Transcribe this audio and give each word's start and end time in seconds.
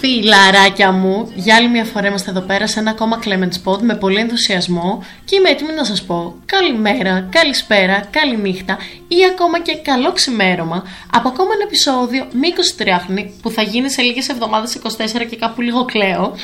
φιλαράκια 0.00 0.92
μου, 0.92 1.32
για 1.34 1.56
άλλη 1.56 1.68
μια 1.68 1.84
φορά 1.84 2.06
είμαστε 2.06 2.30
εδώ 2.30 2.40
πέρα 2.40 2.66
σε 2.66 2.80
ένα 2.80 2.90
ακόμα 2.90 3.20
Clement 3.24 3.48
Spot 3.64 3.78
με 3.80 3.94
πολύ 3.94 4.18
ενθουσιασμό 4.18 5.04
και 5.24 5.36
είμαι 5.36 5.48
έτοιμη 5.48 5.72
να 5.72 5.84
σας 5.84 6.02
πω 6.02 6.34
καλημέρα, 6.46 7.28
καλησπέρα, 7.30 8.08
καληνύχτα 8.10 8.78
ή 9.08 9.16
ακόμα 9.32 9.60
και 9.60 9.76
καλό 9.76 10.12
ξημέρωμα 10.12 10.84
από 11.12 11.28
ακόμα 11.28 11.50
ένα 11.54 11.62
επεισόδιο 11.62 12.26
μήκος 12.32 12.74
τριάχνη 12.74 13.38
που 13.42 13.50
θα 13.50 13.62
γίνει 13.62 13.90
σε 13.90 14.02
λίγες 14.02 14.28
εβδομάδες 14.28 14.80
24 14.82 15.26
και 15.30 15.36
κάπου 15.36 15.60
λίγο 15.60 15.84
κλαίω 15.84 16.34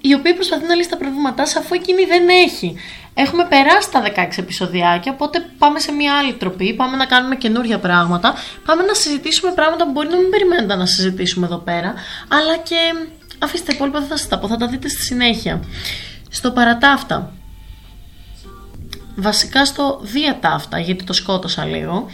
η 0.00 0.14
οποία 0.14 0.34
προσπαθεί 0.34 0.66
να 0.66 0.74
λύσει 0.74 0.88
τα 0.88 0.96
προβλήματά 0.96 1.46
σας 1.46 1.56
αφού 1.62 1.74
εκείνη 1.74 2.04
δεν 2.04 2.28
έχει. 2.28 2.76
Έχουμε 3.14 3.44
περάσει 3.44 3.90
τα 3.90 4.02
16 4.02 4.38
επεισοδιάκια, 4.38 5.12
οπότε 5.12 5.50
πάμε 5.58 5.78
σε 5.78 5.92
μια 5.92 6.14
άλλη 6.14 6.32
τροπή, 6.32 6.74
πάμε 6.74 6.96
να 6.96 7.06
κάνουμε 7.06 7.36
καινούργια 7.36 7.78
πράγματα, 7.78 8.34
πάμε 8.64 8.82
να 8.82 8.94
συζητήσουμε 8.94 9.52
πράγματα 9.52 9.84
που 9.84 9.90
μπορεί 9.90 10.08
να 10.08 10.16
μην 10.16 10.30
περιμένετε 10.30 10.74
να 10.74 10.86
συζητήσουμε 10.86 11.46
εδώ 11.46 11.56
πέρα, 11.56 11.94
αλλά 12.28 12.56
και 12.56 12.76
αφήστε 13.38 13.66
τα 13.66 13.72
υπόλοιπα 13.74 13.98
δεν 13.98 14.08
θα 14.08 14.16
σας 14.16 14.28
τα 14.28 14.38
πω, 14.38 14.48
θα 14.48 14.56
τα 14.56 14.66
δείτε 14.66 14.88
στη 14.88 15.02
συνέχεια. 15.02 15.62
Στο 16.30 16.50
παρατάφτα, 16.50 17.32
βασικά 19.16 19.64
στο 19.64 19.98
διατάφτα, 20.02 20.78
γιατί 20.78 21.04
το 21.04 21.12
σκότωσα 21.12 21.64
λίγο, 21.64 22.08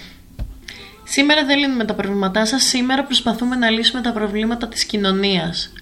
Σήμερα 1.06 1.44
δεν 1.44 1.58
λύνουμε 1.58 1.84
τα 1.84 1.94
προβλήματά 1.94 2.46
σας, 2.46 2.62
σήμερα 2.62 3.04
προσπαθούμε 3.04 3.56
να 3.56 3.70
λύσουμε 3.70 4.02
τα 4.02 4.12
προβλήματα 4.12 4.68
της 4.68 4.84
κοινωνίας. 4.84 5.72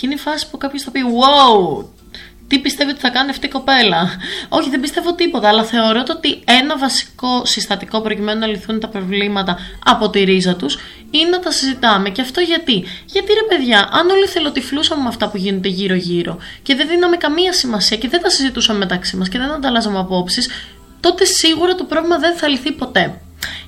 Και 0.00 0.06
είναι 0.06 0.14
η 0.14 0.18
φάση 0.18 0.50
που 0.50 0.58
κάποιος 0.58 0.82
θα 0.82 0.90
πει: 0.90 1.00
Wow, 1.20 1.84
τι 2.48 2.58
πιστεύει 2.58 2.90
ότι 2.90 3.00
θα 3.00 3.10
κάνει 3.10 3.30
αυτή 3.30 3.46
η 3.46 3.48
κοπέλα; 3.48 4.10
Όχι, 4.48 4.70
δεν 4.70 4.80
πιστεύω 4.80 5.14
τίποτα, 5.14 5.48
αλλά 5.48 5.64
θεωρώ 5.64 6.02
ότι 6.10 6.42
ένα 6.44 6.78
βασικό 6.78 7.44
συστατικό 7.44 8.00
προκειμένου 8.00 8.38
να 8.40 8.46
λυθούν 8.46 8.80
τα 8.80 8.88
προβλήματα 8.88 9.58
από 9.84 10.10
τη 10.10 10.24
ρίζα 10.24 10.56
τους 10.56 10.78
είναι 11.10 11.28
να 11.28 11.38
τα 11.40 11.50
συζητάμε. 11.50 12.10
Και 12.10 12.20
αυτό 12.20 12.40
γιατί; 12.40 12.84
Γιατί 13.06 13.32
ρε 13.32 13.56
παιδιά, 13.56 13.88
αν 13.92 14.10
όλοι 14.10 14.26
θελοτυφλούσαμε 14.26 15.02
με 15.02 15.08
αυτά 15.08 15.28
που 15.28 15.36
γίνονται 15.36 15.68
γύρω-γύρω 15.68 16.38
και 16.62 16.74
δεν 16.74 16.88
δίναμε 16.88 17.16
καμία 17.16 17.52
σημασία 17.52 17.96
και 17.96 18.08
δεν 18.08 18.22
τα 18.22 18.30
συζητούσαμε 18.30 18.78
μεταξύ 18.78 19.16
μας 19.16 19.28
και 19.28 19.38
δεν 19.38 19.50
ανταλλάζαμε 19.50 19.98
απόψεις, 19.98 20.50
τότε 21.00 21.24
σίγουρα 21.24 21.74
το 21.74 21.84
πρόβλημα 21.84 22.18
δεν 22.18 22.36
θα 22.36 22.48
λυθεί 22.48 22.72
ποτέ. 22.72 23.20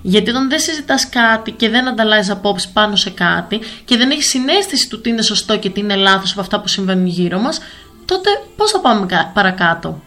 Γιατί 0.03 0.31
όταν 0.31 0.49
δεν 0.49 0.59
συζητάς 0.59 1.09
κάτι 1.09 1.51
και 1.51 1.69
δεν 1.69 1.89
ανταλλάσσει 1.89 2.31
απόψεις 2.31 2.71
πάνω 2.71 2.97
σε 2.97 3.11
κάτι 3.11 3.61
και 3.85 3.97
δεν 3.97 4.11
έχεις 4.11 4.29
συνέστηση 4.29 4.89
του 4.89 5.01
τι 5.01 5.09
είναι 5.11 5.23
σωστό 5.23 5.59
και 5.59 5.71
τι 5.71 5.81
είναι 5.81 5.97
λάθος 5.97 6.33
από 6.33 6.41
αυτά 6.41 6.61
που 6.61 6.69
συμβαίνουν 6.69 7.07
γύρω 7.07 7.39
μας, 7.39 7.61
τότε 8.05 8.31
πώς 8.57 8.71
θα 8.71 8.81
πάμε 8.81 9.31
παρακάτω; 9.35 10.03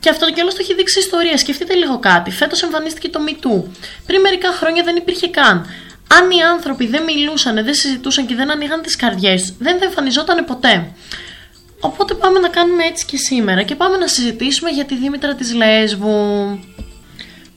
Και 0.00 0.10
αυτό 0.10 0.30
κιόλα 0.32 0.50
το 0.50 0.56
έχει 0.60 0.74
δείξει 0.74 0.98
η 0.98 1.02
ιστορία. 1.02 1.36
Σκεφτείτε 1.36 1.74
λίγο 1.74 1.98
κάτι. 1.98 2.30
Φέτος 2.30 2.62
εμφανίστηκε 2.62 3.08
το 3.08 3.20
MeToo. 3.28 3.62
Πριν 4.06 4.20
μερικά 4.20 4.52
χρόνια 4.52 4.82
δεν 4.82 4.96
υπήρχε 4.96 5.28
καν. 5.28 5.66
Αν 6.08 6.30
οι 6.30 6.42
άνθρωποι 6.42 6.86
δεν 6.86 7.02
μιλούσαν, 7.02 7.54
δεν 7.54 7.74
συζητούσαν 7.74 8.26
και 8.26 8.34
δεν 8.34 8.50
ανοίγαν 8.50 8.82
τις 8.82 8.96
καρδιές 8.96 9.42
τους, 9.42 9.56
δεν 9.58 9.78
θα 9.78 9.84
εμφανιζόταν 9.84 10.44
ποτέ. 10.44 10.92
Οπότε 11.80 12.14
πάμε 12.14 12.38
να 12.38 12.48
κάνουμε 12.48 12.84
έτσι 12.84 13.04
και 13.06 13.16
σήμερα 13.16 13.62
και 13.62 13.74
πάμε 13.74 13.96
να 13.96 14.06
συζητήσουμε 14.06 14.70
για 14.70 14.84
τη 14.84 14.96
Δήμητρα 14.96 15.34
της 15.34 15.54
Λέσβου. 15.54 16.58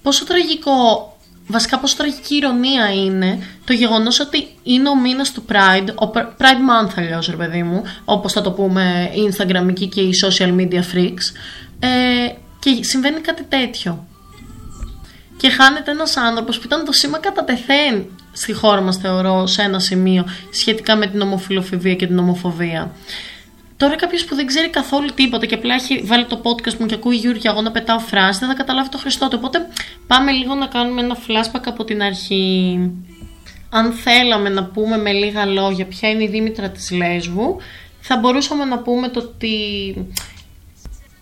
Πόσο 0.01 0.25
τραγικό 0.25 1.16
βασικά 1.47 1.79
πόσο 1.79 1.95
τραγική 1.97 2.35
ηρωνία 2.35 2.93
είναι 2.93 3.39
το 3.65 3.73
γεγονός 3.73 4.19
ότι 4.19 4.47
είναι 4.63 4.89
ο 4.89 4.99
μήνας 4.99 5.31
του 5.31 5.45
Pride, 5.49 6.07
ο 6.07 6.11
Pride 6.13 6.87
Month 6.87 6.91
αλλιώς, 6.95 7.27
ρε 7.27 7.35
παιδί 7.35 7.63
μου, 7.63 7.83
όπως 8.05 8.33
θα 8.33 8.41
το 8.41 8.51
πούμε 8.51 9.11
οι 9.13 9.33
Instagram 9.33 9.73
και 9.89 10.01
οι 10.01 10.13
social 10.23 10.55
media 10.55 10.81
freaks, 10.93 11.33
ε, 11.79 11.87
και 12.59 12.83
συμβαίνει 12.83 13.19
κάτι 13.19 13.43
τέτοιο. 13.43 14.07
Και 15.37 15.49
χάνεται 15.49 15.91
ένας 15.91 16.17
άνθρωπος 16.17 16.57
που 16.57 16.63
ήταν 16.65 16.85
το 16.85 16.91
σήμα 16.91 17.17
κατά 17.17 17.43
τεθέν 17.43 18.05
στη 18.31 18.53
χώρα 18.53 18.81
μας, 18.81 18.97
θεωρώ, 18.97 19.47
σε 19.47 19.61
ένα 19.61 19.79
σημείο 19.79 20.25
σχετικά 20.51 20.95
με 20.95 21.07
την 21.07 21.21
ομοφιλοφοβία 21.21 21.95
και 21.95 22.07
την 22.07 22.19
ομοφοβία. 22.19 22.91
Τώρα 23.77 23.95
κάποιος 23.95 24.25
που 24.25 24.35
δεν 24.35 24.45
ξέρει 24.45 24.69
καθόλου 24.69 25.09
τίποτα 25.13 25.45
και 25.45 25.55
απλά 25.55 25.73
έχει 25.73 26.01
βάλει 26.05 26.25
το 26.25 26.41
podcast 26.43 26.77
μου 26.77 26.85
και 26.85 26.93
ακούει 26.93 27.15
Γιούρια 27.15 27.51
εγώ 27.51 27.61
να 27.61 27.71
πετάω 27.71 27.99
φράση, 27.99 28.39
δεν 28.39 28.49
θα 28.49 28.55
καταλάβει 28.55 28.89
το 28.89 28.97
Χριστό 28.97 29.27
του. 29.27 29.35
Οπότε 29.39 29.67
πάμε 30.07 30.31
λίγο 30.31 30.55
να 30.55 30.67
κάνουμε 30.67 31.01
ένα 31.01 31.17
flashback 31.17 31.61
από 31.65 31.83
την 31.83 32.01
αρχή. 32.01 32.79
Αν 33.69 33.91
θέλαμε 33.91 34.49
να 34.49 34.63
πούμε 34.65 34.97
με 34.97 35.11
λίγα 35.11 35.45
λόγια 35.45 35.85
ποια 35.85 36.09
είναι 36.09 36.23
η 36.23 36.27
Δήμητρα 36.27 36.69
της 36.69 36.91
Λέσβου, 36.91 37.57
θα 37.99 38.17
μπορούσαμε 38.17 38.65
να 38.65 38.79
πούμε 38.79 39.07
το 39.07 39.19
ότι 39.19 39.55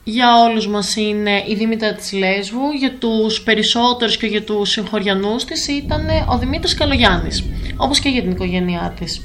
για 0.03 0.41
όλους 0.43 0.67
μας 0.67 0.95
είναι 0.95 1.43
η 1.47 1.55
Δήμητρα 1.55 1.93
της 1.93 2.11
Λέσβου, 2.13 2.71
για 2.79 2.93
τους 2.93 3.41
περισσότερους 3.41 4.17
και 4.17 4.27
για 4.27 4.43
τους 4.43 4.69
συγχωριανούς 4.69 5.45
της 5.45 5.67
ήταν 5.67 6.07
ο 6.27 6.37
Δημήτρης 6.37 6.73
Καλογιάννης, 6.73 7.43
όπως 7.77 7.99
και 7.99 8.09
για 8.09 8.21
την 8.21 8.31
οικογένειά 8.31 8.93
της. 8.99 9.21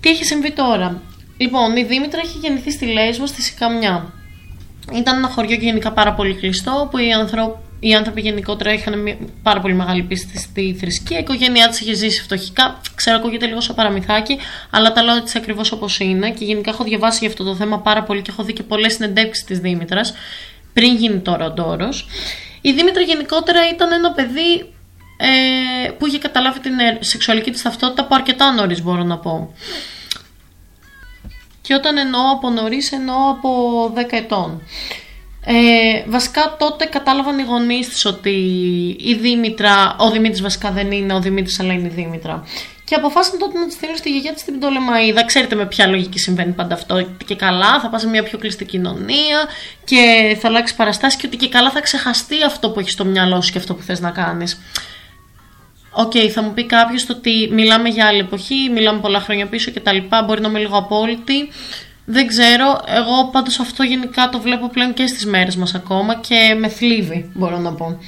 Τι 0.00 0.08
έχει 0.08 0.24
συμβεί 0.24 0.52
τώρα; 0.52 1.02
Λοιπόν, 1.40 1.76
η 1.76 1.84
Δήμητρα 1.84 2.20
έχει 2.24 2.38
γεννηθεί 2.38 2.70
στη 2.70 2.86
Λέσβο 2.86 3.26
στη 3.26 3.42
Σικαμιά. 3.42 4.12
Ήταν 4.94 5.16
ένα 5.16 5.28
χωριό 5.28 5.56
γενικά 5.56 5.92
πάρα 5.92 6.12
πολύ 6.14 6.34
κλειστό, 6.34 6.88
που 6.90 6.98
οι, 6.98 7.12
ανθρω... 7.12 7.62
οι 7.80 7.94
άνθρωποι 7.94 8.20
γενικότερα 8.20 8.72
είχαν 8.72 9.18
πάρα 9.42 9.60
πολύ 9.60 9.74
μεγάλη 9.74 10.02
πίστη 10.02 10.38
στη 10.38 10.76
θρησκεία. 10.80 11.16
Η 11.18 11.20
οικογένειά 11.20 11.68
της 11.68 11.80
είχε 11.80 11.94
ζήσει 11.94 12.22
φτωχικά. 12.22 12.80
Ξέρω, 12.94 13.16
ακούγεται 13.16 13.46
λίγο 13.46 13.60
σαν 13.60 13.74
παραμυθάκι, 13.74 14.38
αλλά 14.70 14.92
τα 14.92 15.02
λέω 15.02 15.16
έτσι 15.16 15.38
ακριβώς 15.38 15.72
όπως 15.72 15.98
είναι. 15.98 16.30
Και 16.30 16.44
γενικά 16.44 16.70
έχω 16.70 16.84
διαβάσει 16.84 17.18
για 17.18 17.28
αυτό 17.28 17.44
το 17.44 17.54
θέμα 17.54 17.78
πάρα 17.78 18.02
πολύ 18.02 18.22
και 18.22 18.30
έχω 18.30 18.42
δει 18.42 18.52
και 18.52 18.62
πολλές 18.62 18.92
συνεντεύξεις 18.92 19.44
της 19.44 19.58
Δήμητρας 19.58 20.14
πριν 20.72 20.96
γίνει 20.96 21.18
τώρα 21.18 21.46
ο 21.46 21.50
Ντόρος. 21.50 22.06
Η 22.60 22.72
Δήμητρα 22.72 23.02
γενικότερα 23.02 23.60
ήταν 23.72 23.92
ένα 23.92 24.12
παιδί 24.12 24.72
ε, 25.16 25.90
που 25.90 26.06
είχε 26.06 26.18
καταλάβει 26.18 26.60
την 26.60 26.78
ε, 26.78 26.98
σεξουαλική 27.00 27.50
της 27.50 27.62
ταυτότητα 27.62 28.02
από 28.02 28.14
αρκετά 28.14 28.52
νωρίς, 28.52 28.82
μπορώ 28.82 29.02
να 29.02 29.18
πω. 29.18 29.54
Και 31.70 31.76
όταν 31.76 31.98
εννοώ 31.98 32.20
από 32.32 32.50
νωρίς, 32.50 32.92
εννοώ 32.92 33.30
από 33.30 33.50
10 33.94 34.16
ετών. 34.16 34.62
Ε, 35.44 35.54
βασικά 36.08 36.56
τότε 36.58 36.84
κατάλαβαν 36.84 37.38
οι 37.38 37.42
γονείς 37.42 37.88
της 37.88 38.04
ότι 38.04 38.30
η 39.00 39.14
Δήμητρα, 39.14 39.96
ο 39.98 40.10
Δημήτρης 40.10 40.42
βασικά 40.42 40.70
δεν 40.70 40.90
είναι 40.90 41.14
ο 41.14 41.20
Δημήτρης, 41.20 41.60
αλλά 41.60 41.72
είναι 41.72 41.86
η 41.86 41.90
Δήμητρα. 41.90 42.44
Και 42.84 42.94
αποφάσισαν 42.94 43.38
τότε 43.38 43.58
να 43.58 43.66
τη 43.66 43.72
στείλουν 43.72 43.96
στη 43.96 44.10
γιαγιά 44.10 44.32
της 44.32 44.40
στην 44.40 44.58
Πτολεμαίδα. 44.58 45.24
Ξέρετε 45.24 45.54
με 45.54 45.66
ποια 45.66 45.86
λογική 45.86 46.18
συμβαίνει 46.18 46.52
πάντα 46.52 46.74
αυτό. 46.74 47.06
Και 47.26 47.36
καλά, 47.36 47.80
θα 47.80 47.88
πας 47.88 48.00
σε 48.00 48.08
μια 48.08 48.22
πιο 48.22 48.38
κλειστή 48.38 48.64
κοινωνία 48.64 49.38
και 49.84 50.36
θα 50.40 50.48
αλλάξεις 50.48 50.76
παραστάσεις 50.76 51.20
και 51.20 51.26
ότι 51.26 51.36
και 51.36 51.48
καλά 51.48 51.70
θα 51.70 51.80
ξεχαστεί 51.80 52.42
αυτό 52.46 52.70
που 52.70 52.80
έχει 52.80 52.90
στο 52.90 53.04
μυαλό 53.04 53.40
σου 53.40 53.52
και 53.52 53.58
αυτό 53.58 53.74
που 53.74 53.82
θες 53.82 54.00
να 54.00 54.10
κάνεις. 54.10 54.60
OK, 55.92 56.10
okay, 56.14 56.28
θα 56.28 56.42
μου 56.42 56.52
πει 56.52 56.64
κάποιος 56.64 57.08
ότι 57.08 57.48
μιλάμε 57.52 57.88
για 57.88 58.06
άλλη 58.06 58.18
εποχή, 58.18 58.70
μιλάμε 58.72 59.00
πολλά 59.00 59.20
χρόνια 59.20 59.46
πίσω 59.46 59.72
κτλ. 59.74 59.96
Μπορεί 60.26 60.40
να 60.40 60.48
είμαι 60.48 60.58
λίγο 60.58 60.76
απόλυτη. 60.76 61.48
Δεν 62.04 62.26
ξέρω. 62.26 62.80
Εγώ 62.86 63.28
πάντως 63.32 63.60
αυτό 63.60 63.82
γενικά 63.82 64.28
το 64.28 64.40
βλέπω 64.40 64.68
πλέον 64.68 64.94
και 64.94 65.06
στις 65.06 65.26
μέρες 65.26 65.56
μας 65.56 65.74
ακόμα 65.74 66.14
και 66.14 66.56
με 66.58 66.68
θλίβει, 66.68 67.30
μπορώ 67.34 67.58
να 67.58 67.72
πω. 67.72 67.98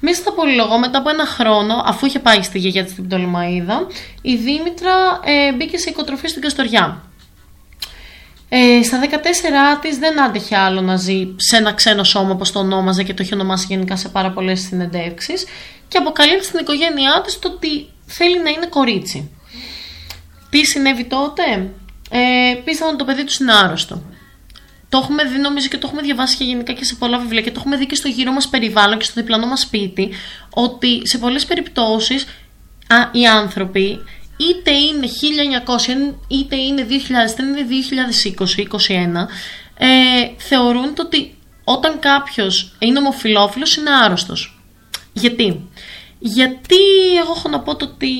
Μέσα 0.00 0.20
στα 0.20 0.32
πολυλογώ, 0.32 0.78
μετά 0.78 0.98
από 0.98 1.10
ένα 1.10 1.26
χρόνο, 1.26 1.82
αφού 1.86 2.06
είχε 2.06 2.18
πάει 2.18 2.42
στη 2.42 2.58
γιαγιά 2.58 2.82
της 2.82 2.92
στην 2.92 3.06
Πτολεμαίδα, 3.06 3.86
η 4.22 4.36
Δήμητρα 4.36 4.92
ε, 5.24 5.52
μπήκε 5.52 5.78
σε 5.78 5.90
οικοτροφή 5.90 6.28
στην 6.28 6.42
Καστοριά. 6.42 7.02
Ε, 8.56 8.82
στα 8.82 9.00
14 9.00 9.78
της 9.80 9.98
δεν 9.98 10.22
άντεχε 10.22 10.56
άλλο 10.56 10.80
να 10.80 10.96
ζει 10.96 11.34
σε 11.36 11.56
ένα 11.56 11.72
ξένο 11.72 12.04
σώμα 12.04 12.30
όπως 12.30 12.52
το 12.52 12.58
ονόμαζε 12.58 13.02
και 13.02 13.14
το 13.14 13.22
έχει 13.22 13.34
ονομάσει 13.34 13.66
γενικά 13.68 13.96
σε 13.96 14.08
πάρα 14.08 14.30
πολλές 14.30 14.60
συνεντεύξεις 14.60 15.44
και 15.88 15.98
αποκαλύπτει 15.98 16.44
στην 16.44 16.58
οικογένειά 16.58 17.20
της 17.24 17.38
το 17.38 17.48
ότι 17.48 17.88
θέλει 18.06 18.42
να 18.42 18.50
είναι 18.50 18.66
κορίτσι. 18.66 19.30
Τι 20.50 20.64
συνέβη 20.64 21.04
τότε; 21.04 21.42
Ε, 22.10 22.54
πίστευαν 22.64 22.96
το 22.96 23.04
παιδί 23.04 23.24
τους 23.24 23.38
είναι 23.38 23.52
άρρωστο. 23.52 24.02
Το 24.88 24.98
έχουμε 24.98 25.24
δει 25.24 25.38
νομίζω 25.38 25.68
και 25.68 25.78
το 25.78 25.86
έχουμε 25.86 26.02
διαβάσει 26.02 26.36
και 26.36 26.44
γενικά 26.44 26.72
και 26.72 26.84
σε 26.84 26.94
πολλά 26.94 27.18
βιβλία 27.18 27.40
και 27.40 27.50
το 27.50 27.56
έχουμε 27.58 27.76
δει 27.76 27.86
και 27.86 27.94
στο 27.94 28.08
γύρο 28.08 28.32
μας 28.32 28.48
περιβάλλον 28.48 28.98
και 28.98 29.04
στο 29.04 29.20
διπλανό 29.20 29.46
μας 29.46 29.60
σπίτι 29.60 30.10
ότι 30.54 31.00
σε 31.04 31.18
πολλές 31.18 31.44
περιπτώσεις 31.44 32.24
α, 32.86 32.96
οι 33.12 33.26
άνθρωποι 33.26 34.00
είτε 34.36 34.70
είναι 34.70 35.06
1900 35.66 36.14
είτε 36.28 36.56
είναι 36.56 36.86
2000 36.90 36.92
είτε 37.30 37.42
είναι 37.42 37.66
2020-2021 39.26 39.28
ε, 39.78 39.86
θεωρούν 40.36 40.94
το 40.94 41.02
ότι 41.02 41.34
όταν 41.64 41.98
κάποιος 41.98 42.76
είναι 42.78 42.98
ομοφιλόφιλος 42.98 43.76
είναι 43.76 43.90
άρρωστος. 44.04 44.58
Γιατί; 45.12 45.68
Γιατί 46.18 46.76
εγώ 47.20 47.32
έχω 47.36 47.48
να 47.48 47.60
πω 47.60 47.76
το 47.76 47.84
ότι 47.84 48.10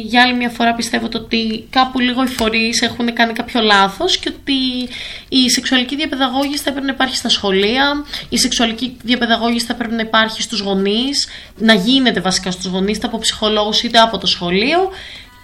για 0.00 0.22
άλλη 0.22 0.34
μια 0.34 0.50
φορά 0.50 0.74
πιστεύω 0.74 1.08
το 1.08 1.18
ότι 1.18 1.66
κάπου 1.70 2.00
λίγο 2.00 2.22
οι 2.22 2.26
φορείς 2.26 2.82
έχουν 2.82 3.12
κάνει 3.12 3.32
κάποιο 3.32 3.60
λάθος 3.60 4.16
και 4.16 4.32
ότι 4.36 4.52
η 5.28 5.50
σεξουαλική 5.50 5.96
διαπαιδαγώγηση 5.96 6.62
θα 6.62 6.70
πρέπει 6.70 6.86
να 6.86 6.92
υπάρχει 6.92 7.16
στα 7.16 7.28
σχολεία, 7.28 8.04
η 8.28 8.38
σεξουαλική 8.38 8.96
διαπαιδαγώγηση 9.02 9.66
θα 9.66 9.74
πρέπει 9.74 9.94
να 9.94 10.02
υπάρχει 10.02 10.42
στους 10.42 10.60
γονείς, 10.60 11.28
να 11.58 11.74
γίνεται 11.74 12.20
βασικά 12.20 12.50
στους 12.50 12.66
γονείς, 12.66 12.96
είτε 12.96 13.06
από 13.06 13.18
ψυχολόγους 13.18 13.82
είτε 13.82 13.98
από 13.98 14.18
το 14.18 14.26
σχολείο 14.26 14.90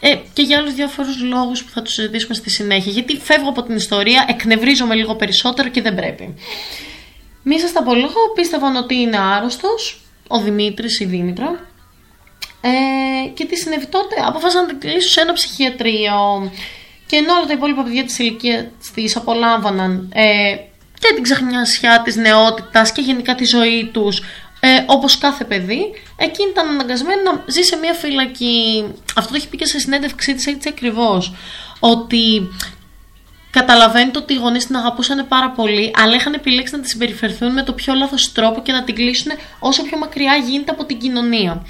ε, 0.01 0.15
και 0.33 0.43
για 0.43 0.59
άλλους 0.59 0.75
διάφορους 0.75 1.23
λόγους 1.23 1.65
που 1.65 1.71
θα 1.71 1.83
τους 1.83 1.93
συζητήσουμε 1.93 2.35
στη 2.35 2.51
συνέχεια. 2.51 2.93
Γιατί 2.93 3.17
φεύγω 3.17 3.49
από 3.49 3.63
την 3.63 3.77
ιστορία, 3.77 4.27
εκνευρίζομαι 4.29 4.95
λίγο 4.95 5.15
περισσότερο 5.15 5.69
και 5.69 5.83
δεν 5.83 5.95
πρέπει. 5.95 6.35
Μη 7.43 7.61
σας 7.61 7.73
τα 7.73 7.83
πω 7.83 7.95
λίγο, 7.95 8.33
πίστευαν 8.35 8.77
ότι 8.77 8.95
είναι 8.95 9.19
άρρωστος, 9.19 10.01
ο 10.29 10.41
Δημήτρης 10.41 11.01
ή 11.01 11.05
Δήμητρα. 11.05 11.69
Ε, 12.61 13.29
και 13.35 13.45
τι 13.45 13.57
συνέβη 13.57 13.87
τότε, 13.87 14.15
αποφάσισαν 14.27 14.63
να 14.63 14.69
την 14.69 14.81
κλείσουν 14.81 15.11
σε 15.11 15.21
ένα 15.21 15.33
ψυχιατρίο. 15.33 16.51
Και 17.07 17.17
ενώ 17.17 17.35
όλα 17.35 17.47
τα 17.47 17.53
υπόλοιπα 17.53 17.83
παιδιά 17.83 18.05
της 18.05 18.19
ηλικία 18.19 18.71
της 18.95 19.17
απολάμβαναν 19.17 20.11
ε, 20.15 20.55
και 20.99 21.15
την 21.15 21.23
ξεχνιασιά 21.23 22.03
της 22.05 22.17
νεότητας 22.17 22.93
και 22.93 23.01
γενικά 23.01 23.35
τη 23.35 23.45
ζωή 23.45 23.91
τους 23.93 24.23
ε, 24.61 24.85
όπως 24.87 25.19
κάθε 25.19 25.45
παιδί, 25.45 25.81
εκείνη 26.17 26.51
ήταν 26.51 26.69
αναγκασμένη 26.69 27.23
να 27.23 27.45
ζει 27.47 27.63
σε 27.63 27.77
μια 27.77 27.93
φυλακή. 27.93 28.85
Αυτό 29.17 29.31
το 29.31 29.37
έχει 29.37 29.49
πει 29.49 29.57
και 29.57 29.67
σε 29.67 29.79
συνέντευξή 29.79 30.35
της 30.35 30.47
έτσι 30.47 30.69
ακριβώς. 30.69 31.33
Ότι 31.81 32.49
καταλαβαίνετε 33.51 34.19
ότι 34.19 34.33
οι 34.33 34.37
γονείς 34.37 34.67
την 34.67 34.77
αγαπούσαν 34.77 35.29
πάρα 35.29 35.51
πολύ, 35.51 35.91
αλλά 35.97 36.15
είχαν 36.15 36.33
επιλέξει 36.35 36.77
να 36.77 36.81
τη 36.81 36.89
συμπεριφερθούν 36.89 37.53
με 37.53 37.63
το 37.63 37.73
πιο 37.73 37.95
λάθος 37.95 38.33
τρόπο 38.33 38.63
και 38.63 38.73
να 38.73 38.85
την 38.85 38.95
κλείσουν 38.95 39.33
όσο 39.59 39.83
πιο 39.83 39.99
μακριά 39.99 40.37
γίνεται 40.37 40.71
από 40.71 40.85
την 40.85 40.99
κοινωνία. 40.99 41.67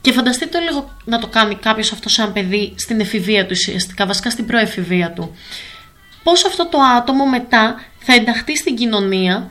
Και 0.00 0.12
φανταστείτε 0.12 0.60
λίγο 0.60 0.96
να 1.04 1.18
το 1.18 1.26
κάνει 1.26 1.54
κάποιος 1.54 1.92
αυτός 1.92 2.12
σαν 2.12 2.32
παιδί 2.32 2.74
στην 2.76 3.00
εφηβεία 3.00 3.42
του, 3.42 3.52
ουσιαστικά, 3.52 4.06
βασικά 4.06 4.30
στην 4.30 4.46
προεφηβεία 4.46 5.12
του. 5.12 5.36
Πώς 6.22 6.44
αυτό 6.44 6.66
το 6.66 6.78
άτομο 6.96 7.26
μετά 7.26 7.84
θα 7.98 8.14
ενταχθεί 8.14 8.56
στην 8.56 8.76
κοινωνία, 8.76 9.50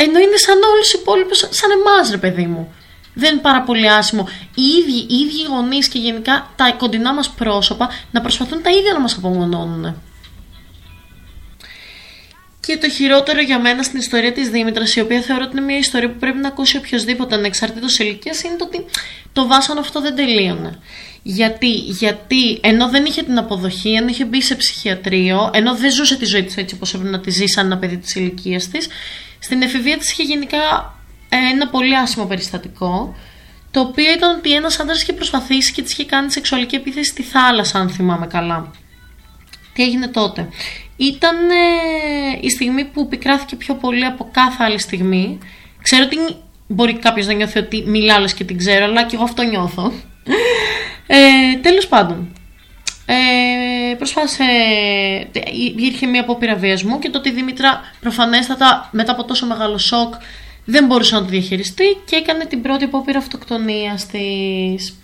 ενώ 0.00 0.18
είναι 0.18 0.36
σαν 0.36 0.56
όλου 0.56 0.84
οι 0.94 0.98
υπόλοιπου, 1.00 1.34
σαν 1.34 1.70
εμάς, 1.70 2.10
ρε 2.10 2.16
παιδί 2.16 2.46
μου. 2.46 2.74
Δεν 3.14 3.32
είναι 3.32 3.40
πάρα 3.40 3.62
πολύ 3.62 3.90
άσχημο. 3.90 4.28
Οι 4.54 4.62
ίδιοι, 4.62 5.06
οι 5.14 5.16
ίδιοι 5.18 5.44
γονείς 5.48 5.88
και 5.88 5.98
γενικά 5.98 6.50
τα 6.56 6.72
κοντινά 6.72 7.14
μας 7.14 7.30
πρόσωπα 7.30 7.90
να 8.10 8.20
προσπαθούν 8.20 8.62
τα 8.62 8.70
ίδια 8.70 8.92
να 8.92 9.00
μας 9.00 9.16
απομονώνουν. 9.16 10.02
Και 12.60 12.76
το 12.76 12.88
χειρότερο 12.88 13.40
για 13.40 13.58
μένα 13.58 13.82
στην 13.82 13.98
ιστορία 13.98 14.32
της 14.32 14.48
Δήμητρας, 14.48 14.96
η 14.96 15.00
οποία 15.00 15.20
θεωρώ 15.20 15.44
ότι 15.44 15.56
είναι 15.56 15.66
μια 15.66 15.78
ιστορία 15.78 16.08
που 16.10 16.18
πρέπει 16.18 16.38
να 16.38 16.48
ακούσει 16.48 16.76
οποιοδήποτε 16.76 17.34
ανεξαρτήτως 17.34 17.98
ηλικίας, 17.98 18.42
είναι 18.42 18.56
το 18.56 18.64
ότι 18.64 18.84
το 19.32 19.46
βάσανο 19.46 19.80
αυτό 19.80 20.00
δεν 20.00 20.14
τελείωνε. 20.14 20.78
Γιατί, 21.22 21.70
γιατί 21.72 22.58
ενώ 22.62 22.88
δεν 22.88 23.04
είχε 23.04 23.22
την 23.22 23.38
αποδοχή, 23.38 23.92
ενώ 23.92 24.08
είχε 24.08 24.24
μπει 24.24 24.42
σε 24.42 24.54
ψυχιατρίο, 24.54 25.50
ενώ 25.54 25.74
δεν 25.74 25.92
ζούσε 25.92 26.16
τη 26.16 26.24
ζωή 26.24 26.42
της 26.42 26.56
έτσι 26.56 26.74
όπως 26.74 26.94
έπρεπε 26.94 27.10
να 27.10 27.20
τη 27.20 27.30
ζει 27.30 27.46
σαν 27.46 27.66
ένα 27.66 27.78
παιδί 27.78 27.96
της 27.96 28.14
ηλικίας 28.14 28.68
της, 28.68 28.88
στην 29.48 29.62
εφηβεία 29.62 29.98
της 29.98 30.10
είχε 30.10 30.22
γενικά 30.22 30.94
ένα 31.28 31.68
πολύ 31.68 31.96
άσχημο 31.96 32.26
περιστατικό. 32.26 33.14
Το 33.70 33.80
οποίο 33.80 34.12
ήταν 34.12 34.36
ότι 34.38 34.54
ένας 34.54 34.80
άντρας 34.80 35.02
είχε 35.02 35.12
προσπαθήσει 35.12 35.72
και 35.72 35.82
της 35.82 35.92
είχε 35.92 36.04
κάνει 36.04 36.32
σεξουαλική 36.32 36.76
επίθεση 36.76 37.10
στη 37.10 37.22
θάλασσα, 37.22 37.78
αν 37.78 37.90
θυμάμαι 37.90 38.26
καλά. 38.26 38.70
Τι 39.72 39.82
έγινε 39.82 40.08
τότε. 40.08 40.48
Ήταν 40.96 41.36
ε, 41.50 42.38
η 42.40 42.50
στιγμή 42.50 42.84
που 42.84 43.08
πικράθηκε 43.08 43.56
πιο 43.56 43.74
πολύ 43.74 44.04
από 44.04 44.28
κάθε 44.32 44.64
άλλη 44.64 44.78
στιγμή. 44.78 45.38
Ξέρω 45.82 46.04
ότι 46.04 46.16
μπορεί 46.66 46.98
κάποιος 46.98 47.26
να 47.26 47.32
νιώθει 47.32 47.58
ότι 47.58 47.84
μιλάω 47.86 48.24
και 48.24 48.44
την 48.44 48.58
ξέρω, 48.58 48.84
αλλά 48.84 49.04
και 49.04 49.14
εγώ 49.14 49.24
αυτό 49.24 49.42
νιώθω. 49.42 49.92
Ε, 51.06 51.56
τέλος 51.60 51.86
πάντων, 51.86 52.32
ε, 53.10 53.94
προσπάθησε, 53.94 54.44
υπήρχε 55.52 56.06
μια 56.06 56.20
απόπειρα 56.20 56.54
βιασμού 56.54 56.98
και 56.98 57.10
τότε 57.10 57.28
η 57.28 57.32
Δήμητρα 57.32 57.80
προφανέστατα 58.00 58.88
μετά 58.92 59.12
από 59.12 59.24
τόσο 59.24 59.46
μεγάλο 59.46 59.78
σοκ 59.78 60.14
δεν 60.64 60.86
μπορούσε 60.86 61.14
να 61.14 61.20
το 61.20 61.26
διαχειριστεί 61.26 61.84
και 62.04 62.16
έκανε 62.16 62.44
την 62.44 62.62
πρώτη 62.62 62.84
απόπειρα 62.84 63.18
αυτοκτονίας 63.18 64.06
της. 64.06 64.98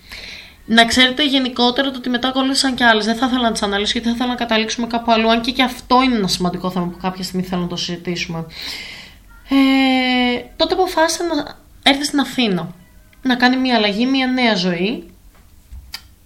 Να 0.67 0.85
ξέρετε 0.85 1.27
γενικότερα 1.27 1.89
ότι 1.89 2.09
μετά 2.09 2.29
ακολούθησαν 2.29 2.75
και 2.75 2.85
άλλες. 2.85 3.05
Δεν 3.05 3.15
θα 3.17 3.27
ήθελα 3.27 3.43
να 3.43 3.53
τις 3.53 3.63
αναλύσω 3.63 3.93
γιατί 3.93 4.09
θα 4.09 4.15
ήθελα 4.15 4.29
να 4.29 4.37
καταλήξουμε 4.37 4.87
κάπου 4.87 5.13
αλλού. 5.13 5.31
Αν 5.31 5.41
και, 5.41 5.51
και 5.51 5.63
αυτό 5.63 6.03
είναι 6.03 6.17
ένα 6.17 6.29
σημαντικό 6.29 6.71
θέμα 6.71 6.87
που 6.87 6.99
κάποια 7.03 7.25
στιγμή 7.25 7.47
θέλω 7.47 7.61
να 7.61 7.69
το 7.69 7.77
συζητήσουμε. 7.77 8.47
Ε, 9.49 10.41
τότε 10.57 10.75
αποφάσισε 10.75 11.23
να 11.23 11.57
έρθει 11.83 12.05
στην 12.05 12.21
Αθήνα. 12.21 12.75
Να 13.23 13.35
κάνει 13.35 13.57
μια 13.57 13.77
αλλαγή, 13.77 14.07
μια 14.07 14.27
νέα 14.27 14.55
ζωή. 14.55 15.14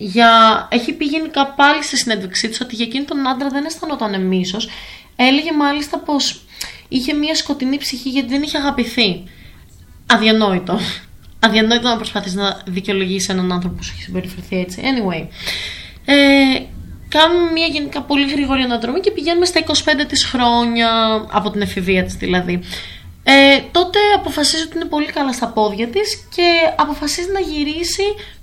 Για... 0.01 0.69
Έχει 0.71 0.93
πει 0.93 1.05
γενικά 1.05 1.47
πάλι 1.47 1.83
στη 1.83 1.97
συνέντευξή 1.97 2.49
της 2.49 2.61
ότι 2.61 2.75
για 2.75 2.85
εκείνον 2.85 3.07
τον 3.07 3.29
άντρα 3.29 3.49
δεν 3.49 3.65
αισθανόταν 3.65 4.27
μίσο. 4.27 4.59
Έλεγε 5.17 5.53
μάλιστα 5.53 5.99
πως 5.99 6.45
είχε 6.89 7.13
μια 7.13 7.35
σκοτεινή 7.35 7.79
ψυχή 7.79 8.09
γιατί 8.09 8.29
δεν 8.29 8.43
είχε 8.43 8.59
αγαπηθεί. 8.59 9.25
Αδιανόητο 10.07 10.79
αδιανόητο 11.41 11.89
να 11.89 11.97
προσπαθείς 11.97 12.35
να 12.35 12.63
δικαιολογήσει 12.67 13.29
έναν 13.31 13.53
άνθρωπο 13.53 13.77
που 13.77 13.83
σου 13.83 13.93
έχει 13.95 14.03
συμπεριφερθεί 14.03 14.59
έτσι. 14.59 14.83
Anyway, 14.85 15.27
ε, 16.05 16.15
κάνουμε 17.09 17.51
μια 17.53 17.67
γενικά 17.67 18.03
πολύ 18.03 18.31
γρήγορη 18.31 18.63
αναδρομή 18.63 19.01
και 19.01 19.11
πηγαίνουμε 19.11 19.47
στα 19.47 19.61
25 19.61 19.73
της 20.09 20.25
χρόνια, 20.25 20.91
από 21.31 21.51
την 21.51 21.61
εφηβεία 21.61 22.05
της 22.05 22.15
δηλαδή. 22.15 22.61
Ε, 23.23 23.61
τότε 23.71 23.99
αποφασίζει 24.17 24.63
ότι 24.63 24.77
είναι 24.77 24.85
πολύ 24.85 25.07
καλά 25.07 25.33
στα 25.33 25.49
πόδια 25.49 25.89
της 25.89 26.29
και 26.35 26.49
αποφασίζει 26.77 27.29
να 27.33 27.41
γυρίσει 27.41 28.03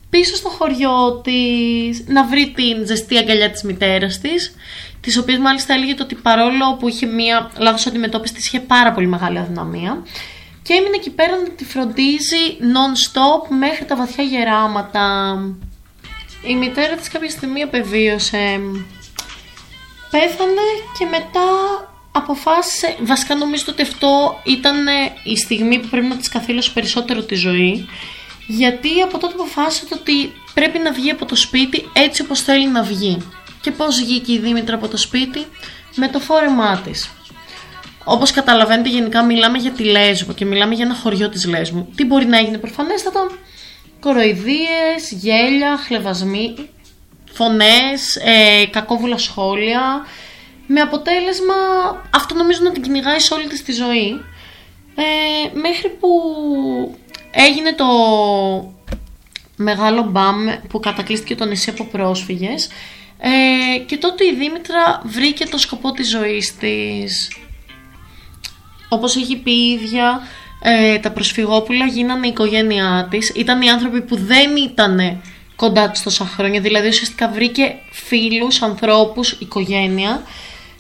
πίσω 0.10 0.36
στο 0.36 0.50
χωριό 0.50 1.22
της, 1.24 2.04
να 2.08 2.26
βρει 2.26 2.52
την 2.56 2.86
ζεστή 2.86 3.18
αγκαλιά 3.18 3.52
της 3.52 3.64
μητέρας 3.64 4.20
της, 4.20 4.56
της 5.02 5.18
οποίας 5.18 5.38
μάλιστα 5.38 5.74
έλεγε 5.74 5.96
ότι 6.02 6.16
παρόλο 6.16 6.76
που 6.80 6.88
είχε 6.88 7.06
μια 7.06 7.52
λάθος 7.58 7.88
αντιμετώπιση 7.88 8.34
της 8.34 8.48
είχε 8.48 8.60
πάρα 8.60 8.92
πολύ 8.92 9.08
μεγάλη 9.08 9.38
αδυναμία 9.38 10.04
και 10.66 10.74
έμεινε 10.74 10.96
εκεί 10.96 11.10
πέρα 11.10 11.38
να 11.38 11.50
τη 11.50 11.66
φροντίζει 11.66 12.44
non-stop 12.60 13.56
μέχρι 13.60 13.86
τα 13.86 13.96
βαθιά 13.96 14.24
γεράματα. 14.24 15.36
Η 16.48 16.56
μητέρα 16.56 16.96
της 16.96 17.10
κάποια 17.10 17.30
στιγμή 17.30 17.62
απεβίωσε. 17.62 18.60
Πέθανε 20.10 20.66
και 20.98 21.06
μετά 21.06 21.48
αποφάσισε, 22.12 22.96
βασικά 23.02 23.36
νομίζω 23.36 23.64
ότι 23.70 23.82
αυτό 23.82 24.42
ήταν 24.44 24.76
η 25.24 25.38
στιγμή 25.38 25.80
που 25.80 25.88
πρέπει 25.88 26.08
να 26.08 26.18
της 26.18 26.30
καθήλωσε 26.30 26.72
περισσότερο 26.74 27.24
τη 27.24 27.36
ζωή 27.36 27.88
γιατί 28.48 29.02
από 29.02 29.18
τότε 29.18 29.34
αποφάσισε 29.34 29.86
ότι 29.92 30.34
πρέπει 30.54 30.80
να 30.80 30.92
βγει 30.92 31.10
από 31.10 31.26
το 31.26 31.36
σπίτι 31.36 31.90
έτσι 31.94 32.22
όπως 32.22 32.42
θέλει 32.42 32.68
να 32.68 32.84
βγει. 32.84 33.18
Και 33.62 33.72
πώς 33.72 34.00
βγήκε 34.00 34.34
η 34.34 34.40
Δήμητρα 34.40 34.76
από 34.76 34.88
το 34.88 34.98
σπίτι; 34.98 35.46
Με 35.96 36.08
το 36.08 36.20
φόρεμά 36.20 36.82
της. 36.84 37.10
Όπως 38.04 38.32
καταλαβαίνετε 38.32 38.90
γενικά 38.90 39.24
μιλάμε 39.24 39.58
για 39.58 39.72
τη 39.72 39.84
Λέσβο 39.84 40.34
και 40.34 40.46
μιλάμε 40.46 40.76
για 40.76 40.86
ένα 40.86 40.96
χωριό 40.96 41.30
της 41.30 41.46
Λέσβου. 41.46 41.88
Τι 41.96 42.06
μπορεί 42.06 42.26
να 42.26 42.38
έγινε 42.38 42.58
προφανέστατα, 42.58 43.32
κοροϊδίες, 44.00 45.12
γέλια, 45.12 45.78
χλεβασμοί, 45.78 46.70
φωνές, 47.32 48.16
ε, 48.16 48.66
κακόβουλα 48.70 49.18
σχόλια, 49.18 50.06
με 50.68 50.82
αποτέλεσμα 50.82 51.56
αυτό 52.10 52.36
νομίζω 52.36 52.60
να 52.64 52.72
την 52.72 52.82
κυνηγάει 52.82 53.20
σε 53.20 53.34
όλη 53.34 53.48
της 53.48 53.64
τη 53.64 53.72
ζωή, 53.72 54.22
ε, 54.96 55.58
μέχρι 55.60 55.90
που 55.90 56.10
έγινε 57.36 57.74
το 57.74 57.86
μεγάλο 59.56 60.04
μπαμ 60.04 60.46
που 60.70 60.80
κατακλείστηκε 60.80 61.36
το 61.36 61.46
νησί 61.46 61.70
από 61.70 61.86
πρόσφυγες 61.86 62.70
ε, 63.18 63.78
και 63.78 63.98
τότε 63.98 64.26
η 64.26 64.36
Δήμητρα 64.36 65.02
βρήκε 65.04 65.46
το 65.46 65.58
σκοπό 65.58 65.92
της 65.92 66.10
ζωής 66.10 66.56
της 66.56 67.30
όπως 68.90 69.16
έχει 69.16 69.38
πει 69.38 69.52
η 69.52 69.72
ίδια, 69.72 70.22
ε, 70.62 70.98
τα 70.98 71.12
προσφυγόπουλα 71.12 71.86
γίνανε 71.86 72.28
η 72.28 72.30
οικογένειά 72.30 73.08
της. 73.12 73.32
Ήταν 73.36 73.62
οι 73.62 73.70
άνθρωποι 73.70 74.02
που 74.02 74.16
δεν 74.16 74.56
ήταν 74.56 75.22
κοντά 75.56 75.90
της 75.90 76.04
τόσα 76.04 76.26
χρόνια, 76.26 76.62
δηλαδή 76.62 76.88
ουσιαστικά 76.88 77.30
βρήκε 77.30 77.76
φίλους, 77.92 78.62
ανθρώπους, 78.62 79.32
οικογένεια. 79.32 80.22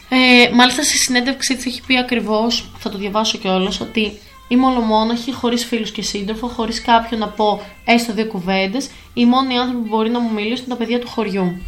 Ε, 0.10 0.50
μάλιστα 0.54 0.84
στη 0.84 0.98
συνέντευξή 0.98 1.56
της 1.56 1.66
έχει 1.66 1.82
πει 1.88 1.98
ακριβώς, 1.98 2.72
θα 2.78 2.90
το 2.90 2.98
διαβάσω 2.98 3.38
κιόλας, 3.38 3.82
ότι 3.82 4.20
είμαι 4.48 4.66
ολομόναχη, 4.66 5.34
χωρίς 5.34 5.66
φίλους 5.66 5.92
και 5.92 6.02
σύντροφο, 6.02 6.48
χωρίς 6.48 6.82
κάποιον 6.82 7.20
να 7.20 7.28
πω 7.28 7.62
έστω 7.86 8.14
δύο 8.14 8.26
κουβέντες. 8.26 8.90
Οι 9.14 9.26
μόνοι 9.26 9.58
άνθρωποι 9.58 9.82
που 9.82 9.96
μπορεί 9.96 10.10
να 10.10 10.20
μου 10.20 10.34
μιλήσουν 10.34 10.66
είναι 10.66 10.76
τα 10.76 10.76
παιδιά 10.76 11.00
του 11.00 11.08
χωριού. 11.08 11.62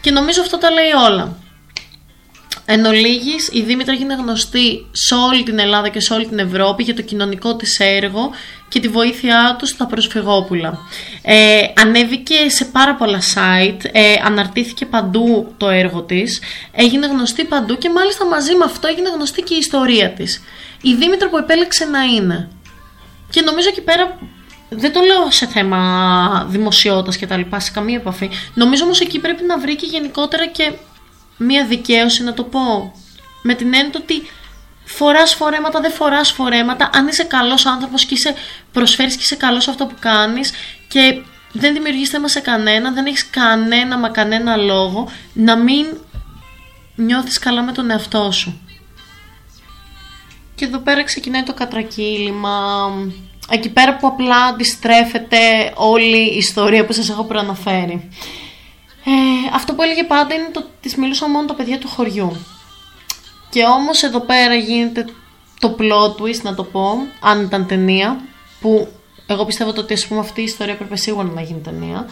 Και 0.00 0.10
νομίζω 0.10 0.40
αυτό 0.40 0.58
τα 0.58 0.70
λέει 0.70 0.90
όλα. 1.10 1.36
Εν 2.66 2.84
ολίγης, 2.84 3.48
η 3.52 3.62
Δήμητρα 3.62 3.94
γίνεται 3.94 4.22
γνωστή 4.22 4.86
σε 4.92 5.14
όλη 5.14 5.42
την 5.42 5.58
Ελλάδα 5.58 5.88
και 5.88 6.00
σε 6.00 6.14
όλη 6.14 6.26
την 6.26 6.38
Ευρώπη 6.38 6.82
για 6.82 6.94
το 6.94 7.02
κοινωνικό 7.02 7.56
της 7.56 7.78
έργο 7.78 8.30
και 8.68 8.80
τη 8.80 8.88
βοήθειά 8.88 9.56
του 9.58 9.66
στα 9.66 9.86
προσφυγόπουλα. 9.86 10.78
Ε, 11.22 11.60
ανέβηκε 11.80 12.34
σε 12.48 12.64
πάρα 12.64 12.94
πολλά 12.94 13.20
site, 13.34 13.84
ε, 13.92 14.14
αναρτήθηκε 14.24 14.86
παντού 14.86 15.54
το 15.56 15.68
έργο 15.68 16.02
της, 16.02 16.40
έγινε 16.72 17.06
γνωστή 17.06 17.44
παντού 17.44 17.78
και 17.78 17.90
μάλιστα 17.90 18.26
μαζί 18.26 18.54
με 18.54 18.64
αυτό 18.64 18.88
έγινε 18.88 19.10
γνωστή 19.10 19.42
και 19.42 19.54
η 19.54 19.58
ιστορία 19.58 20.10
της. 20.10 20.42
Η 20.84 20.94
Δήμητρα 20.94 21.28
που 21.28 21.36
επέλεξε 21.36 21.84
να 21.84 22.02
είναι. 22.02 22.48
Και 23.30 23.40
νομίζω 23.40 23.68
εκεί 23.68 23.80
πέρα 23.80 24.18
δεν 24.68 24.92
το 24.92 25.00
λέω 25.00 25.30
σε 25.30 25.46
θέμα 25.46 26.46
δημοσιότητας 26.48 27.16
και 27.16 27.26
τα 27.26 27.36
λοιπά, 27.36 27.60
σε 27.60 27.70
καμία 27.70 27.96
επαφή. 27.96 28.30
Νομίζω 28.54 28.84
όμως 28.84 29.00
εκεί 29.00 29.18
πρέπει 29.18 29.44
να 29.44 29.58
βρει 29.58 29.76
και 29.76 29.86
γενικότερα 29.86 30.46
και 30.46 30.72
μία 31.36 31.66
δικαίωση 31.66 32.22
να 32.22 32.34
το 32.34 32.42
πω. 32.44 32.92
Με 33.42 33.54
την 33.54 33.74
έννοια 33.74 33.92
ότι 33.96 34.22
φοράς 34.84 35.34
φορέματα, 35.34 35.80
δεν 35.80 35.90
φοράς 35.90 36.30
φορέματα, 36.30 36.90
αν 36.92 37.06
είσαι 37.06 37.24
καλός 37.24 37.66
άνθρωπος 37.66 38.04
και 38.04 38.14
είσαι, 38.14 38.34
προσφέρεις 38.72 39.14
και 39.14 39.22
είσαι 39.22 39.36
καλός 39.36 39.68
αυτό 39.68 39.86
που 39.86 39.94
κάνεις 40.00 40.52
και 40.88 41.22
δεν 41.52 41.72
δημιουργείς 41.72 42.08
θέμα 42.08 42.28
σε 42.28 42.40
κανένα, 42.40 42.92
δεν 42.92 43.06
έχεις 43.06 43.30
κανένα 43.30 43.98
μα 43.98 44.08
κανένα 44.08 44.56
λόγο 44.56 45.08
να 45.32 45.56
μην 45.56 45.86
νιώθεις 46.94 47.38
καλά 47.38 47.62
με 47.62 47.72
τον 47.72 47.90
εαυτό 47.90 48.30
σου. 48.30 48.63
Και 50.54 50.64
εδώ 50.64 50.78
πέρα 50.78 51.04
ξεκινάει 51.04 51.42
το 51.42 51.54
κατρακύλημα, 51.54 52.90
εκεί 53.50 53.68
πέρα 53.68 53.96
που 53.96 54.06
απλά 54.06 54.36
αντιστρέφεται 54.36 55.72
όλη 55.74 56.32
η 56.32 56.36
ιστορία 56.36 56.84
που 56.84 56.92
σας 56.92 57.08
έχω 57.10 57.24
προαναφέρει. 57.24 58.08
Ε, 59.04 59.10
αυτό 59.54 59.74
που 59.74 59.82
έλεγε 59.82 60.04
πάντα 60.04 60.34
είναι 60.34 60.48
το 60.52 60.60
ότι 60.60 61.00
μιλούσαν 61.00 61.30
μόνο 61.30 61.46
τα 61.46 61.54
παιδιά 61.54 61.78
του 61.78 61.88
χωριού. 61.88 62.36
Και 63.50 63.64
όμως 63.64 64.02
εδώ 64.02 64.20
πέρα 64.20 64.54
γίνεται 64.54 65.06
το 65.58 65.76
plot 65.78 66.22
twist 66.22 66.42
να 66.42 66.54
το 66.54 66.64
πω, 66.64 66.98
αν 67.20 67.42
ήταν 67.42 67.66
ταινία, 67.66 68.20
που 68.60 68.88
εγώ 69.26 69.44
πιστεύω 69.44 69.72
ότι 69.76 69.92
ας 69.92 70.06
πούμε 70.06 70.20
αυτή 70.20 70.40
η 70.40 70.44
ιστορία 70.44 70.76
πρέπει 70.76 70.98
σίγουρα 70.98 71.28
να 71.34 71.40
γίνει 71.40 71.60
ταινία. 71.60 72.08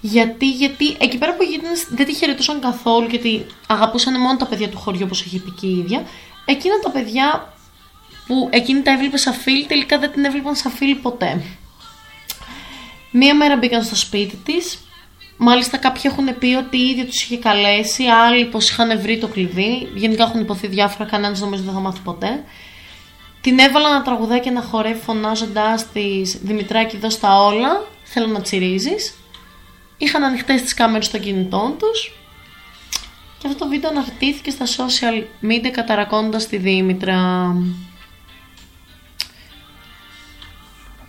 Γιατί, 0.00 0.50
γιατί 0.50 0.96
εκεί 1.00 1.18
πέρα 1.18 1.34
που 1.34 1.42
γίνανε 1.42 1.74
δεν 1.90 2.06
τη 2.06 2.14
χαιρετούσαν 2.14 2.60
καθόλου 2.60 3.06
γιατί 3.10 3.46
αγαπούσαν 3.66 4.20
μόνο 4.20 4.36
τα 4.36 4.46
παιδιά 4.46 4.68
του 4.68 4.78
χωριού 4.78 5.00
όπως 5.04 5.20
έχει 5.20 5.38
πει 5.38 5.50
και 5.50 5.66
η 5.66 5.78
ίδια. 5.78 6.02
Εκείνα 6.44 6.78
τα 6.78 6.90
παιδιά 6.90 7.52
που 8.28 8.48
εκείνη 8.52 8.82
τα 8.82 8.90
έβλεπε 8.90 9.16
σαν 9.16 9.34
φίλη 9.34 9.66
τελικά 9.66 9.98
δεν 9.98 10.12
την 10.12 10.24
έβλεπαν 10.24 10.56
σαν 10.56 10.72
φίλη 10.72 10.94
ποτέ. 10.94 11.42
Μία 13.10 13.34
μέρα 13.34 13.56
μπήκαν 13.56 13.84
στο 13.84 13.96
σπίτι 13.96 14.36
της, 14.36 14.78
Μάλιστα 15.40 15.76
κάποιοι 15.76 16.02
έχουν 16.04 16.38
πει 16.38 16.54
ότι 16.54 16.76
η 16.76 16.88
ίδια 16.88 17.06
τους 17.06 17.22
είχε 17.22 17.38
καλέσει, 17.38 18.04
άλλοι 18.04 18.44
πως 18.44 18.70
είχαν 18.70 19.00
βρει 19.00 19.18
το 19.18 19.28
κλειδί. 19.28 19.88
Γενικά 19.94 20.24
έχουν 20.24 20.40
υποθεί 20.40 20.66
διάφορα, 20.66 21.08
κανένας 21.08 21.40
νομίζω 21.40 21.62
δεν 21.62 21.74
θα 21.74 21.80
μάθει 21.80 22.00
ποτέ. 22.04 22.44
Την 23.40 23.58
έβαλα 23.58 23.92
να 23.92 24.02
τραγουδάει 24.02 24.40
και 24.40 24.50
να 24.50 24.62
χορεύει 24.62 25.00
φωνάζοντα 25.00 25.86
της 25.92 26.38
Δημητράκη 26.42 26.96
εδώ 26.96 27.10
στα 27.10 27.42
όλα. 27.44 27.86
Θέλω 28.02 28.26
να 28.26 28.40
τσιρίζεις. 28.40 29.14
Είχαν 29.96 30.24
ανοιχτές 30.24 30.62
τις 30.62 30.74
κάμερες 30.74 31.10
των 31.10 31.20
κινητών 31.20 31.74
τους. 31.78 32.12
Και 33.38 33.46
αυτό 33.46 33.58
το 33.58 33.68
βίντεο 33.68 33.90
αναρτήθηκε 33.90 34.50
στα 34.50 34.64
social 34.66 35.46
media 35.48 35.70
καταρακώνοντας 35.72 36.46
τη 36.46 36.56
Δήμητρα. 36.56 37.54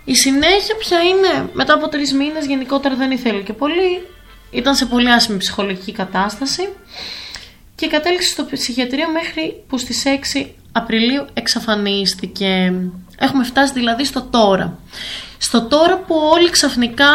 Η 0.09 0.15
συνέχεια 0.15 0.75
ποια 0.75 0.99
είναι, 1.01 1.49
μετά 1.53 1.73
από 1.73 1.87
τρεις 1.87 2.13
μήνες 2.13 2.45
γενικότερα 2.45 2.95
δεν 2.95 3.11
ήθελε 3.11 3.41
και 3.41 3.53
πολύ, 3.53 4.07
ήταν 4.51 4.75
σε 4.75 4.85
πολύ 4.85 5.11
άσχημη 5.11 5.37
ψυχολογική 5.37 5.91
κατάσταση 5.91 6.69
και 7.75 7.87
κατέληξε 7.87 8.29
στο 8.29 8.45
ψυχιατρίο 8.45 9.09
μέχρι 9.09 9.63
που 9.67 9.77
στις 9.77 10.03
6 10.35 10.45
Απριλίου 10.71 11.25
εξαφανίστηκε. 11.33 12.73
Έχουμε 13.19 13.43
φτάσει 13.43 13.73
δηλαδή 13.73 14.05
στο 14.05 14.21
τώρα. 14.21 14.79
Στο 15.41 15.61
τώρα 15.61 15.97
που 15.97 16.15
όλοι 16.33 16.49
ξαφνικά 16.49 17.05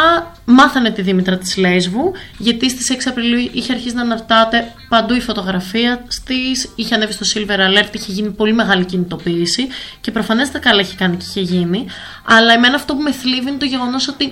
μάθανε 0.45 0.91
τη 0.91 1.01
Δήμητρα 1.01 1.37
της 1.37 1.57
Λέσβου, 1.57 2.11
γιατί 2.37 2.69
στις 2.69 2.91
6 2.91 2.95
Απριλίου 3.05 3.49
είχε 3.53 3.73
αρχίσει 3.73 3.95
να 3.95 4.01
αναρτάται 4.01 4.73
παντού 4.89 5.13
η 5.13 5.19
φωτογραφία 5.19 6.05
της, 6.25 6.69
είχε 6.75 6.95
ανέβει 6.95 7.13
στο 7.13 7.25
Silver 7.33 7.57
Alert, 7.57 7.95
είχε 7.95 8.11
γίνει 8.11 8.29
πολύ 8.29 8.53
μεγάλη 8.53 8.85
κινητοποίηση 8.85 9.67
και 10.01 10.11
προφανέστατα 10.11 10.59
καλά 10.69 10.79
έχει 10.79 10.95
κάνει 10.95 11.17
και 11.17 11.25
είχε 11.27 11.41
γίνει, 11.41 11.85
αλλά 12.25 12.53
εμένα 12.53 12.75
αυτό 12.75 12.95
που 12.95 13.01
με 13.01 13.11
θλίβει 13.11 13.49
είναι 13.49 13.57
το 13.57 13.65
γεγονός 13.65 14.07
ότι 14.07 14.31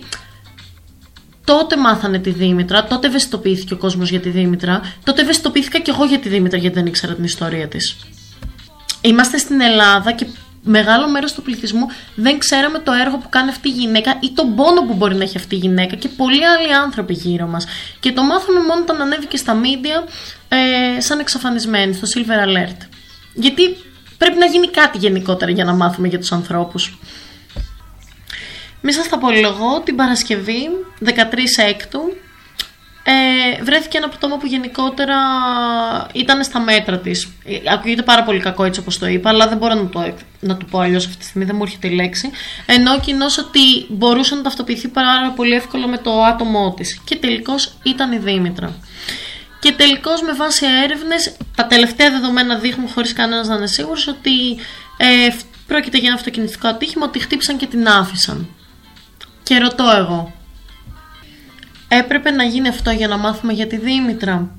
τότε 1.45 1.77
μάθανε 1.77 2.19
τη 2.19 2.29
Δήμητρα, 2.29 2.83
τότε 2.83 3.07
ευαισθητοποιήθηκε 3.07 3.73
ο 3.73 3.77
κόσμος 3.77 4.09
για 4.09 4.19
τη 4.19 4.29
Δήμητρα, 4.29 4.81
τότε 5.03 5.21
ευαισθητοποιήθηκα 5.21 5.79
και 5.79 5.91
εγώ 5.91 6.05
για 6.05 6.19
τη 6.19 6.29
Δήμητρα 6.29 6.57
γιατί 6.57 6.75
δεν 6.75 6.85
ήξερα 6.85 7.13
την 7.13 7.23
ιστορία 7.23 7.67
της. 7.67 7.95
Είμαστε 9.01 9.38
στην 9.38 9.62
Ελλάδα 9.62 10.12
και 10.12 10.25
μεγάλο 10.63 11.10
μέρος 11.10 11.34
του 11.34 11.41
πληθυσμού 11.41 11.88
δεν 12.15 12.38
ξέραμε 12.38 12.79
το 12.79 12.91
έργο 12.91 13.17
που 13.17 13.29
κάνει 13.29 13.50
αυτή 13.50 13.67
η 13.67 13.72
γυναίκα 13.72 14.17
ή 14.20 14.32
τον 14.32 14.55
πόνο 14.55 14.82
που 14.82 14.93
μπορεί 14.93 15.15
να 15.15 15.24
έχει 15.24 15.38
αυτή 15.38 15.55
η 15.55 15.58
γυναίκα 15.58 15.96
και 15.96 16.08
πολλοί 16.08 16.46
άλλοι 16.46 16.74
άνθρωποι 16.74 17.13
γύρω 17.13 17.48
μας. 17.48 17.65
Και 18.00 18.12
το 18.12 18.24
μάθαμε 18.24 18.60
μόνο 18.60 18.82
όταν 18.82 19.01
ανέβηκε 19.01 19.38
στα 19.38 19.53
μίντια 19.53 20.03
ε, 20.48 21.01
σαν 21.01 21.20
εξαφανισμένη 21.20 21.93
στο 21.93 22.08
Silver 22.13 22.48
Alert. 22.48 22.77
Γιατί 23.34 23.75
πρέπει 24.17 24.38
να 24.38 24.46
γίνει 24.46 24.67
κάτι 24.67 24.98
γενικότερα 24.98 25.51
για 25.51 25.65
να 25.65 25.74
μάθουμε 25.74 26.08
για 26.08 26.20
τους 26.20 26.32
ανθρώπους. 26.32 26.98
Μη 28.82 28.93
σας 28.93 29.10
τα 29.10 29.17
πολυλογώ, 29.17 29.82
την 29.82 29.96
Παρασκευή 29.96 30.70
13 31.05 31.10
Έκτου 31.70 32.00
ε, 33.05 33.63
βρέθηκε 33.63 33.98
ένα 33.98 34.10
πτώμα 34.10 34.38
που 34.38 34.45
γενικότερα 34.45 35.15
ήταν 36.13 36.43
στα 36.43 36.60
μέτρα 36.60 37.00
της. 37.00 37.31
Ε, 37.45 37.55
ακούγεται 37.74 38.01
πάρα 38.01 38.24
πολύ 38.24 38.39
κακό 38.39 38.63
έτσι 38.63 38.79
όπως 38.79 38.98
το 38.98 39.07
είπα, 39.07 39.29
αλλά 39.29 39.48
δεν 39.48 39.57
μπορώ 39.57 39.74
να 39.74 39.89
το, 39.89 40.13
να 40.39 40.57
το 40.57 40.65
πω 40.72 40.79
αλλιώς 40.79 41.05
αυτή 41.05 41.17
τη 41.17 41.24
στιγμή, 41.24 41.45
δεν 41.45 41.55
μου 41.55 41.63
έρχεται 41.63 41.88
η 41.88 41.91
λέξη. 41.91 42.29
Ενώ 42.65 43.00
κοινώς 43.00 43.38
ότι 43.38 43.60
μπορούσε 43.89 44.36
να 44.36 44.41
ταυτοποιηθεί 44.41 44.88
πάρα 44.88 45.31
πολύ 45.36 45.53
εύκολα 45.55 45.88
με 45.88 45.98
το 45.98 46.24
άτομό 46.24 46.74
της. 46.74 47.01
Και 47.03 47.15
τελικώς 47.15 47.74
ήταν 47.83 48.12
η 48.12 48.17
Δήμητρα. 48.17 48.75
Και 49.60 49.72
τελικώς 49.72 50.22
με 50.22 50.33
βάση 50.33 50.65
έρευνες, 50.83 51.36
τα 51.55 51.65
τελευταία 51.65 52.12
δεδομένα 52.12 52.55
δείχνουν 52.55 52.88
χωρίς 52.88 53.13
κανένας 53.13 53.48
να 53.48 53.55
είναι 53.55 53.67
σίγουρος 53.67 54.07
ότι 54.07 54.55
ε, 54.98 55.27
πρόκειται 55.67 55.98
για 55.98 56.07
ένα 56.07 56.15
αυτοκινητικό 56.15 56.67
ατύχημα, 56.67 57.05
ότι 57.05 57.19
χτύπησαν 57.19 57.57
και 57.57 57.65
την 57.65 57.88
άφησαν. 57.88 58.48
Και 59.43 59.57
ρωτώ 59.57 59.83
εγώ, 59.98 60.33
έπρεπε 61.97 62.31
να 62.31 62.43
γίνει 62.43 62.67
αυτό 62.67 62.91
για 62.91 63.07
να 63.07 63.17
μάθουμε 63.17 63.53
για 63.53 63.67
τη 63.67 63.77
Δήμητρα. 63.77 64.50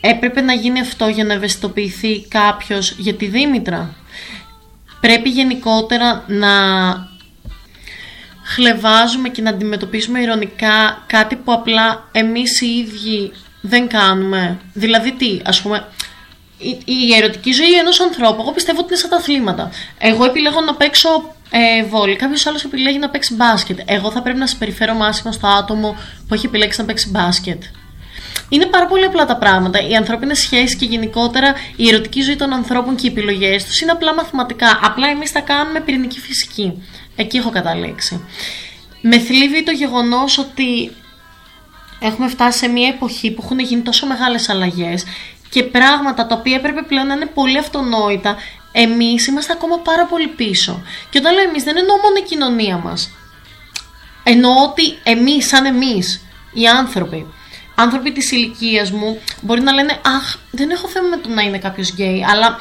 Έπρεπε 0.00 0.40
να 0.40 0.52
γίνει 0.52 0.80
αυτό 0.80 1.08
για 1.08 1.24
να 1.24 1.32
ευαισθητοποιηθεί 1.32 2.26
κάποιος 2.28 2.90
για 2.90 3.14
τη 3.14 3.26
Δήμητρα. 3.26 3.94
Πρέπει 5.00 5.28
γενικότερα 5.28 6.24
να 6.26 6.50
χλεβάζουμε 8.42 9.28
και 9.28 9.42
να 9.42 9.50
αντιμετωπίσουμε 9.50 10.20
ηρωνικά 10.20 11.04
κάτι 11.06 11.36
που 11.36 11.52
απλά 11.52 12.08
εμείς 12.12 12.60
οι 12.60 12.66
ίδιοι 12.66 13.32
δεν 13.60 13.88
κάνουμε. 13.88 14.58
Δηλαδή 14.72 15.12
τι, 15.12 15.40
ας 15.44 15.62
πούμε, 15.62 15.88
η, 16.84 17.14
ερωτική 17.14 17.52
ζωή 17.52 17.78
ενός 17.78 18.00
ανθρώπου, 18.00 18.40
εγώ 18.40 18.52
πιστεύω 18.52 18.78
ότι 18.78 18.88
είναι 18.88 18.96
σαν 19.00 19.10
τα 19.10 19.16
αθλήματα. 19.16 19.70
Εγώ 19.98 20.24
επιλέγω 20.24 20.60
να 20.60 20.74
παίξω 20.74 21.34
ε, 21.54 21.84
βόλη. 21.84 22.16
Κάποιος 22.16 22.46
άλλος 22.46 22.64
επιλέγει 22.64 22.98
να 22.98 23.08
παίξει 23.08 23.34
μπάσκετ. 23.34 23.78
Εγώ 23.84 24.10
θα 24.10 24.22
πρέπει 24.22 24.38
να 24.38 24.46
συμπεριφέρω 24.46 24.94
μάσημα 24.94 25.32
στο 25.32 25.46
άτομο 25.46 25.96
που 26.28 26.34
έχει 26.34 26.46
επιλέξει 26.46 26.80
να 26.80 26.86
παίξει 26.86 27.10
μπάσκετ. 27.10 27.62
Είναι 28.48 28.66
πάρα 28.66 28.86
πολύ 28.86 29.04
απλά 29.04 29.24
τα 29.24 29.36
πράγματα. 29.36 29.88
Οι 29.88 29.94
ανθρώπινες 29.94 30.38
σχέσεις 30.38 30.76
και 30.76 30.84
γενικότερα 30.84 31.54
η 31.76 31.88
ερωτική 31.88 32.20
ζωή 32.20 32.36
των 32.36 32.52
ανθρώπων 32.52 32.96
και 32.96 33.06
οι 33.06 33.10
επιλογές 33.10 33.64
τους 33.64 33.80
είναι 33.80 33.90
απλά 33.90 34.14
μαθηματικά. 34.14 34.80
Απλά 34.82 35.08
εμείς 35.08 35.32
τα 35.32 35.40
κάνουμε 35.40 35.80
πυρηνική 35.80 36.20
φυσική. 36.20 36.82
Εκεί 37.16 37.36
έχω 37.36 37.50
καταλήξει. 37.50 38.24
Με 39.00 39.18
θλίβει 39.18 39.62
το 39.62 39.70
γεγονός 39.70 40.38
ότι 40.38 40.92
έχουμε 42.00 42.28
φτάσει 42.28 42.58
σε 42.58 42.68
μια 42.68 42.88
εποχή 42.88 43.30
που 43.30 43.42
έχουν 43.44 43.58
γίνει 43.58 43.82
τόσο 43.82 44.06
μεγάλες 44.06 44.48
αλλαγές 44.48 45.04
και 45.50 45.62
πράγματα 45.62 46.26
τα 46.26 46.34
οποία 46.34 46.56
έπρεπε 46.56 46.82
πλέον 46.82 47.06
να 47.06 47.14
είναι 47.14 47.26
πολύ 47.26 47.58
αυτονόητα 47.58 48.36
Εμείς 48.72 49.26
είμαστε 49.26 49.52
ακόμα 49.52 49.78
πάρα 49.78 50.06
πολύ 50.06 50.26
πίσω. 50.26 50.82
Και 51.10 51.18
όταν 51.18 51.34
λέω 51.34 51.42
εμείς, 51.42 51.62
δεν 51.62 51.76
εννοώ 51.76 51.96
μόνο 51.96 52.14
η 52.18 52.22
κοινωνία 52.22 52.76
μας. 52.76 53.10
Εννοώ 54.22 54.62
ότι 54.62 54.98
εμείς, 55.02 55.46
σαν 55.46 55.64
εμείς, 55.64 56.24
οι 56.52 56.66
άνθρωποι, 56.66 57.26
άνθρωποι 57.74 58.12
της 58.12 58.30
ηλικίας 58.30 58.90
μου, 58.90 59.20
μπορεί 59.40 59.60
να 59.60 59.72
λένε 59.72 60.00
Αχ, 60.04 60.36
δεν 60.50 60.70
έχω 60.70 60.88
θέμα 60.88 61.08
με 61.08 61.16
το 61.16 61.28
να 61.28 61.42
είναι 61.42 61.58
κάποιος 61.58 61.90
γκέι, 61.90 62.24
αλλά 62.28 62.60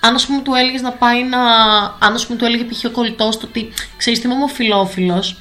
αν 0.00 0.14
ας 0.14 0.26
πούμε 0.26 0.42
του 0.42 0.54
έλεγες 0.54 0.80
να 0.80 0.92
πάει 0.92 1.24
να. 1.24 1.38
Αν 1.98 2.14
ας 2.14 2.26
πούμε 2.26 2.38
του 2.38 2.44
έλεγε 2.44 2.64
π.χ. 2.64 2.84
ο 2.84 2.90
κολλητός 2.90 3.36
του 3.36 3.46
ότι 3.50 3.72
ξέρεις 3.96 4.20
τι 4.20 4.26
είμαι 4.26 4.34
ομοφυλόφιλος, 4.34 5.36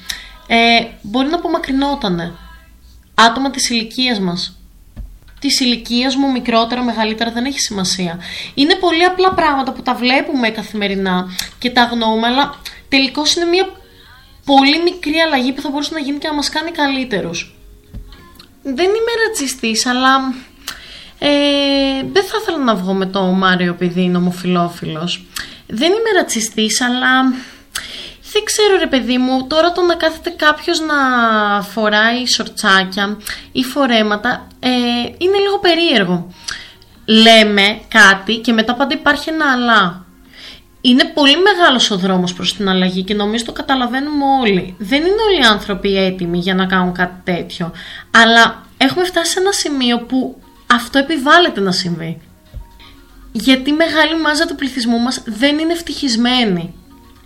ε, 0.48 0.80
μπορεί 1.02 1.28
να 1.28 1.36
απομακρυνότανε 1.36 2.34
άτομα 3.14 3.52
της 3.52 3.70
ηλικίας 3.70 4.20
μας 4.20 4.57
της 5.40 5.60
ηλικίας 5.60 6.16
μου, 6.16 6.32
μικρότερα, 6.32 6.84
μεγαλύτερα, 6.84 7.32
δεν 7.32 7.46
έχει 7.46 7.60
σημασία. 7.60 8.20
Είναι 8.54 8.76
πολύ 8.76 9.04
απλά 9.04 9.34
πράγματα 9.34 9.72
που 9.72 9.82
τα 9.82 9.96
βλέπουμε 9.96 10.50
καθημερινά 10.50 11.28
και 11.60 11.70
τα 11.70 11.82
αγνοούμε, 11.82 12.28
αλλά 12.28 12.56
τελικώς 12.90 13.36
είναι 13.36 13.46
μια 13.46 13.70
πολύ 14.46 14.82
μικρή 14.84 15.18
αλλαγή 15.18 15.54
που 15.54 15.62
θα 15.62 15.70
μπορούσε 15.70 15.94
να 15.94 16.00
γίνει 16.00 16.18
και 16.18 16.28
να 16.28 16.34
μας 16.34 16.50
κάνει 16.50 16.72
καλύτερους. 16.72 17.56
Δεν 18.64 18.86
είμαι 18.86 19.26
ρατσιστής, 19.28 19.86
αλλά 19.86 20.34
ε, 21.20 21.30
δεν 22.12 22.24
θα 22.24 22.38
ήθελα 22.42 22.58
να 22.58 22.76
βγω 22.76 22.94
με 22.94 23.06
το 23.06 23.22
Μάριο 23.22 23.70
επειδή 23.70 24.02
είναι 24.02 24.18
ομοφιλόφιλος. 24.18 25.26
Δεν 25.68 25.92
είμαι 25.92 26.20
ρατσιστής, 26.20 26.82
αλλά 26.82 27.34
δεν 28.38 28.46
ξέρω 28.46 28.78
ρε 28.80 28.88
παιδί 28.88 29.18
μου, 29.18 29.48
τώρα 29.48 29.72
το 29.72 29.82
να 29.82 29.96
κάθεται 29.96 30.30
κάποιος 30.30 30.80
να 30.80 30.96
φοράει 31.62 32.26
σορτσάκια 32.26 33.18
ή 33.52 33.64
φορέματα 33.64 34.48
ε, 34.60 34.70
είναι 35.18 35.38
λίγο 35.38 35.60
περίεργο. 35.60 36.34
Λέμε 37.06 37.80
κάτι 37.88 38.36
και 38.36 38.54
μετά 38.54 38.76
πάντα 38.76 38.94
υπάρχει 38.94 39.30
ένα 39.30 39.52
αλλά. 39.52 40.06
Είναι 40.82 41.06
πολύ 41.06 41.36
μεγάλος 41.38 41.92
ο 41.92 41.98
δρόμος 41.98 42.34
προς 42.34 42.56
την 42.56 42.70
αλλαγή 42.70 43.04
και 43.04 43.14
νομίζω 43.14 43.46
το 43.46 43.52
καταλαβαίνουμε 43.52 44.26
όλοι. 44.42 44.76
Δεν 44.78 45.00
είναι 45.02 45.22
όλοι 45.30 45.42
οι 45.42 45.48
άνθρωποι 45.52 45.98
έτοιμοι 45.98 46.38
για 46.38 46.56
να 46.56 46.66
κάνουν 46.66 46.94
κάτι 46.94 47.22
τέτοιο. 47.24 47.72
Αλλά 48.12 48.66
έχουμε 48.78 49.06
φτάσει 49.06 49.32
σε 49.32 49.40
ένα 49.40 49.52
σημείο 49.52 50.00
που 50.00 50.42
αυτό 50.74 51.00
επιβάλλεται 51.00 51.60
να 51.60 51.72
συμβεί. 51.72 52.22
Γιατί 53.32 53.70
η 53.70 53.74
μεγάλη 53.74 54.22
μάζα 54.22 54.46
του 54.46 54.56
πληθυσμού 54.56 55.00
μας 55.00 55.22
δεν 55.26 55.58
είναι 55.58 55.74
ευτυχισμένη 55.74 56.74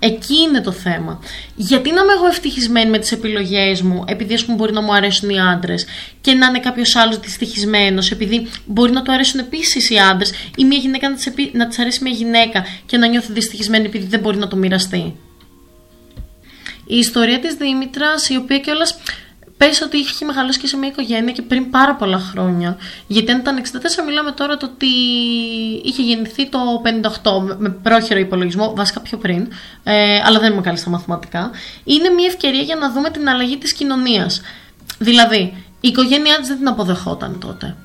Εκεί 0.04 0.36
είναι 0.36 0.62
το 0.62 0.72
θέμα. 0.72 1.20
Γιατί 1.56 1.92
να 1.92 2.02
είμαι 2.02 2.14
εγώ 2.14 2.28
ευτυχισμένη 2.28 2.90
με 2.90 2.98
τις 2.98 3.12
επιλογές 3.12 3.82
μου, 3.82 4.04
επειδή 4.08 4.34
ας 4.34 4.46
πούμε 4.46 4.58
μπορεί 4.58 4.74
να 4.74 4.82
μου 4.82 4.94
αρέσουν 4.94 5.30
οι 5.30 5.40
άντρες, 5.40 5.86
και 6.22 6.34
να 6.34 6.46
είναι 6.48 6.60
κάποιος 6.60 6.96
άλλος 6.96 7.20
δυστυχισμένος, 7.20 8.12
επειδή 8.12 8.48
μπορεί 8.66 8.92
να 8.92 9.02
του 9.02 9.12
αρέσουν 9.12 9.40
επίσης 9.40 9.90
οι 9.90 10.00
άντρες, 10.00 10.32
ή 10.58 10.64
μια 10.64 10.78
γυναίκα 10.78 11.10
να 11.10 11.16
τη 11.16 11.52
να 11.54 11.68
της 11.68 11.80
αρέσει 11.80 12.04
μια 12.04 12.12
γυναίκα 12.12 12.66
και 12.86 12.98
να 12.98 13.08
νιώθει 13.08 13.32
δυστυχισμένη 13.32 13.86
επειδή 13.86 14.06
δεν 14.06 14.20
μπορεί 14.20 14.38
να 14.38 14.48
το 14.48 14.56
μοιραστεί. 14.56 15.16
Η 16.86 16.98
ιστορία 16.98 17.40
της 17.40 17.54
Δήμητρας, 17.54 18.30
η 18.30 18.36
οποία 18.36 18.60
κιόλας 18.60 18.98
Πες 19.62 19.82
ότι 19.82 19.98
είχε 19.98 20.26
μεγαλώσει 20.26 20.60
και 20.60 20.68
σε 20.68 20.78
μια 20.78 20.90
οικογένεια 20.90 21.34
και 21.34 21.42
πριν 21.42 21.70
πάρα 21.70 21.96
πολλά 21.96 22.20
χρόνια. 22.20 22.78
Γιατί 23.08 23.32
αν 23.32 23.40
ήταν 23.40 23.58
64, 23.58 24.06
μιλάμε 24.06 24.32
τώρα 24.32 24.58
το 24.58 24.66
ότι 24.66 24.86
είχε 25.84 26.02
γεννηθεί 26.02 26.50
το 26.50 26.60
58 27.52 27.56
με 27.58 27.70
πρόχειρο 27.70 28.20
υπολογισμό, 28.20 28.74
βασικά 28.76 29.00
πιο 29.00 29.18
πριν, 29.18 29.48
ε, 29.84 30.22
αλλά 30.26 30.40
δεν 30.40 30.52
είμαι 30.52 30.62
καλή 30.62 30.78
στα 30.78 30.90
μαθηματικά. 30.90 31.52
Είναι 31.84 32.10
μια 32.10 32.26
ευκαιρία 32.26 32.62
για 32.62 32.76
να 32.76 32.92
δούμε 32.92 33.10
την 33.10 33.30
αλλαγή 33.30 33.58
της 33.58 33.74
κοινωνίας. 33.74 34.42
Δηλαδή, 34.98 35.66
η 35.82 35.88
οικογένειά 35.88 36.38
της 36.40 36.48
δεν 36.48 36.58
την 36.58 36.68
αποδεχόταν 36.68 37.40
τότε. 37.40 37.76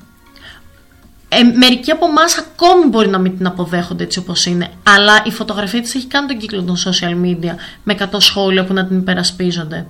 Ε, 1.29 1.43
μερικοί 1.43 1.91
από 1.91 2.05
εμάς 2.05 2.37
ακόμη 2.37 2.85
μπορεί 2.85 3.07
να 3.07 3.17
μην 3.17 3.37
την 3.37 3.45
αποδέχονται 3.45 4.03
έτσι 4.03 4.19
όπως 4.19 4.45
είναι, 4.45 4.69
αλλά 4.83 5.21
η 5.25 5.31
φωτογραφία 5.31 5.81
της 5.81 5.95
έχει 5.95 6.07
κάνει 6.07 6.27
τον 6.27 6.37
κύκλο 6.37 6.63
των 6.63 6.75
social 6.85 7.25
media 7.25 7.55
με 7.83 7.97
100 7.99 8.05
σχόλια 8.17 8.65
που 8.65 8.73
να 8.73 8.85
την 8.85 8.97
υπερασπίζονται. 8.97 9.87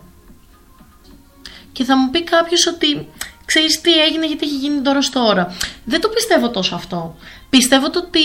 Και 1.77 1.83
θα 1.83 1.97
μου 1.97 2.09
πει 2.09 2.23
κάποιος 2.23 2.67
ότι 2.67 3.07
ξέρεις 3.45 3.81
τι 3.81 3.91
έγινε 4.01 4.27
γιατί 4.27 4.45
έχει 4.45 4.55
γίνει 4.55 4.81
τώρα 4.81 4.99
τώρα. 5.11 5.55
Δεν 5.85 6.01
το 6.01 6.09
πιστεύω 6.09 6.49
τόσο 6.49 6.75
αυτό. 6.75 7.15
Πιστεύω 7.49 7.85
ότι 7.85 8.21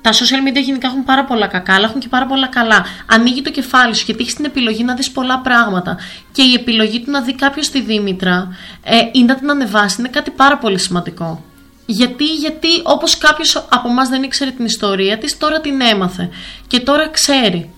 τα 0.00 0.12
social 0.12 0.48
media 0.48 0.62
γενικά 0.62 0.88
έχουν 0.88 1.04
πάρα 1.04 1.24
πολλά 1.24 1.46
κακά, 1.46 1.74
αλλά 1.74 1.86
έχουν 1.88 2.00
και 2.00 2.08
πάρα 2.08 2.26
πολλά 2.26 2.46
καλά. 2.46 2.84
Ανοίγει 3.06 3.42
το 3.42 3.50
κεφάλι 3.50 3.94
σου 3.94 4.02
γιατί 4.06 4.22
έχεις 4.22 4.34
την 4.34 4.44
επιλογή 4.44 4.84
να 4.84 4.94
δεις 4.94 5.10
πολλά 5.10 5.38
πράγματα. 5.38 5.98
Και 6.32 6.42
η 6.42 6.52
επιλογή 6.52 7.00
του 7.00 7.10
να 7.10 7.20
δει 7.20 7.34
κάποιος 7.34 7.68
τη 7.68 7.80
Δήμητρα 7.80 8.56
ε, 8.82 8.96
ή 9.12 9.24
να 9.24 9.34
την 9.34 9.50
ανεβάσει 9.50 9.96
είναι 9.98 10.08
κάτι 10.08 10.30
πάρα 10.30 10.58
πολύ 10.58 10.78
σημαντικό. 10.78 11.44
Γιατί, 11.86 12.24
γιατί 12.24 12.68
όπως 12.82 13.18
κάποιος 13.18 13.56
από 13.56 13.88
εμάς 13.88 14.08
δεν 14.08 14.22
ήξερε 14.22 14.50
την 14.50 14.64
ιστορία 14.64 15.18
της, 15.18 15.38
τώρα 15.38 15.60
την 15.60 15.80
έμαθε. 15.80 16.30
Και 16.66 16.80
τώρα 16.80 17.08
ξέρει 17.08 17.70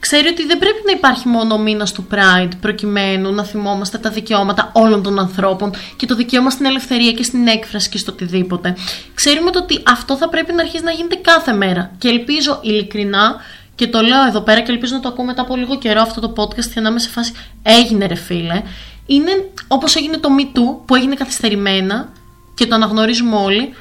ξέρει 0.00 0.28
ότι 0.28 0.46
δεν 0.46 0.58
πρέπει 0.58 0.82
να 0.86 0.92
υπάρχει 0.92 1.28
μόνο 1.28 1.54
ο 1.54 1.58
μήνα 1.58 1.86
του 1.86 2.06
Pride 2.10 2.50
προκειμένου 2.60 3.32
να 3.34 3.44
θυμόμαστε 3.44 3.98
τα 3.98 4.10
δικαιώματα 4.10 4.70
όλων 4.72 5.02
των 5.02 5.18
ανθρώπων 5.18 5.74
και 5.96 6.06
το 6.06 6.14
δικαίωμα 6.14 6.50
στην 6.50 6.66
ελευθερία 6.66 7.12
και 7.12 7.22
στην 7.22 7.46
έκφραση 7.46 7.88
και 7.88 7.98
στο 7.98 8.12
οτιδήποτε. 8.12 8.76
Ξέρουμε 9.14 9.50
το 9.50 9.58
ότι 9.58 9.82
αυτό 9.86 10.16
θα 10.16 10.28
πρέπει 10.28 10.52
να 10.52 10.62
αρχίσει 10.62 10.84
να 10.84 10.90
γίνεται 10.90 11.14
κάθε 11.14 11.52
μέρα. 11.52 11.90
Και 11.98 12.08
ελπίζω 12.08 12.58
ειλικρινά, 12.62 13.36
και 13.78 13.86
το 13.86 14.00
λέω 14.00 14.26
εδώ 14.26 14.40
πέρα 14.40 14.60
και 14.60 14.72
ελπίζω 14.72 14.94
να 14.94 15.00
το 15.00 15.08
ακούω 15.08 15.24
μετά 15.24 15.42
από 15.42 15.56
λίγο 15.56 15.78
καιρό 15.78 16.00
αυτό 16.00 16.20
το 16.20 16.32
podcast 16.36 16.64
και 16.74 16.80
να 16.80 16.88
είμαι 16.88 16.98
σε 16.98 17.08
φάση 17.08 17.32
έγινε 17.62 18.06
ρε 18.06 18.14
φίλε. 18.14 18.62
Είναι 19.06 19.30
όπως 19.68 19.96
έγινε 19.96 20.16
το 20.16 20.28
Me 20.38 20.56
Too 20.56 20.76
που 20.86 20.94
έγινε 20.94 21.14
καθυστερημένα 21.14 22.08
και 22.54 22.66
το 22.66 22.74
αναγνωρίζουμε 22.74 23.36
όλοι 23.36 23.74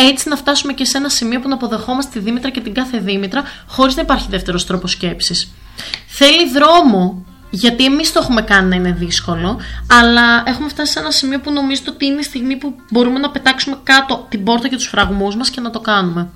έτσι 0.00 0.28
να 0.28 0.36
φτάσουμε 0.36 0.72
και 0.72 0.84
σε 0.84 0.96
ένα 0.96 1.08
σημείο 1.08 1.40
που 1.40 1.48
να 1.48 1.54
αποδεχόμαστε 1.54 2.18
τη 2.18 2.24
Δήμητρα 2.24 2.50
και 2.50 2.60
την 2.60 2.74
κάθε 2.74 2.98
Δήμητρα 2.98 3.42
χωρίς 3.66 3.96
να 3.96 4.02
υπάρχει 4.02 4.26
δεύτερος 4.30 4.66
τρόπος 4.66 4.90
σκέψης. 4.90 5.52
Θέλει 6.06 6.50
δρόμο, 6.50 7.24
γιατί 7.50 7.84
εμείς 7.84 8.12
το 8.12 8.20
έχουμε 8.22 8.42
κάνει 8.42 8.68
να 8.68 8.76
είναι 8.76 8.92
δύσκολο, 8.92 9.60
αλλά 9.86 10.42
έχουμε 10.46 10.68
φτάσει 10.68 10.92
σε 10.92 10.98
ένα 10.98 11.10
σημείο 11.10 11.40
που 11.40 11.52
νομίζω 11.52 11.82
ότι 11.88 12.06
είναι 12.06 12.20
η 12.20 12.22
στιγμή 12.22 12.56
που 12.56 12.74
μπορούμε 12.90 13.18
να 13.18 13.30
πετάξουμε 13.30 13.78
κάτω 13.82 14.26
την 14.28 14.44
πόρτα 14.44 14.68
και 14.68 14.76
τους 14.76 14.86
φραγμούς 14.86 15.36
μας 15.36 15.50
και 15.50 15.60
να 15.60 15.70
το 15.70 15.80
κάνουμε. 15.80 16.30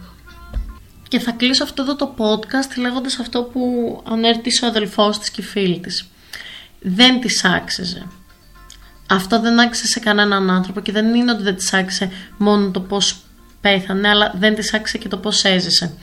Και 1.09 1.18
θα 1.18 1.30
κλείσω 1.30 1.64
αυτό 1.64 1.83
εδώ 1.83 1.97
το 1.97 2.14
podcast 2.18 2.78
λέγοντας 2.78 3.18
αυτό 3.18 3.42
που 3.42 3.62
ανέρτησε 4.11 4.64
ο 4.64 4.68
αδελφός 4.68 5.18
της 5.18 5.30
και 5.30 5.40
η 5.40 5.44
φίλη 5.44 5.80
της. 5.80 6.06
Δεν 6.80 7.21
της 7.21 7.44
άξιζε. 7.44 8.06
Αυτό 9.11 9.40
δεν 9.40 9.61
άξιζε 9.61 9.87
σε 9.87 10.00
κανέναν 10.00 10.50
άνθρωπο 10.50 10.80
και 10.80 10.92
δεν 10.92 11.14
είναι 11.14 11.33
ότι 11.33 11.42
δεν 11.42 11.56
της 11.56 11.73
άξιζε 11.73 12.11
μόνο 12.37 12.71
το 12.71 12.80
πώς 12.80 13.23
πέθανε, 13.64 14.09
αλλά 14.09 14.35
δεν 14.38 14.54
της 14.54 14.75
άξιζε 14.75 14.99
και 14.99 15.09
το 15.09 15.16
πώς 15.16 15.44
έζησε. 15.44 15.94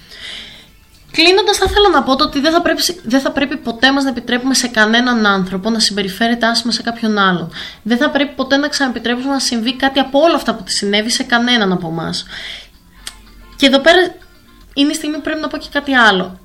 Κλείνοντας, 1.12 1.58
θα 1.58 1.66
ήθελα 1.70 1.90
να 1.90 2.04
πω 2.04 2.12
ότι 2.12 2.40
δεν 2.40 2.52
θα, 2.52 2.62
πρέπει, 2.62 2.82
δεν 3.04 3.20
θα 3.20 3.32
πρέπει 3.32 3.58
ποτέ 3.58 3.92
μας 3.92 4.04
να 4.04 4.10
επιτρέπουμε 4.10 4.54
σε 4.54 4.68
κανέναν 4.68 5.26
άνθρωπο 5.26 5.70
να 5.70 5.80
συμπεριφέρεται 5.80 6.46
άσχημα 6.46 6.72
σε 6.72 6.82
κάποιον 6.82 7.18
άλλον. 7.18 7.52
Δεν 7.84 7.98
θα 7.98 8.10
πρέπει 8.10 8.36
ποτέ 8.36 8.58
να 8.58 8.68
ξαναεπιτρέπουμε 8.68 9.34
να 9.34 9.40
συμβεί 9.40 9.76
κάτι 9.76 10.00
από 10.00 10.20
όλα 10.20 10.36
αυτά 10.36 10.56
που 10.56 10.64
της 10.64 10.76
συνέβη 10.76 11.10
σε 11.10 11.24
κανέναν 11.24 11.72
από 11.72 11.88
εμάς. 11.88 12.26
Και 13.56 13.66
εδώ 13.66 13.80
πέρα 13.80 13.98
είναι 14.74 14.92
η 14.92 14.94
στιγμή 14.94 15.16
που 15.16 15.22
πρέπει 15.22 15.42
να 15.42 15.48
πω 15.48 15.58
και 15.58 15.68
κάτι 15.72 15.94
άλλο. 15.94 16.40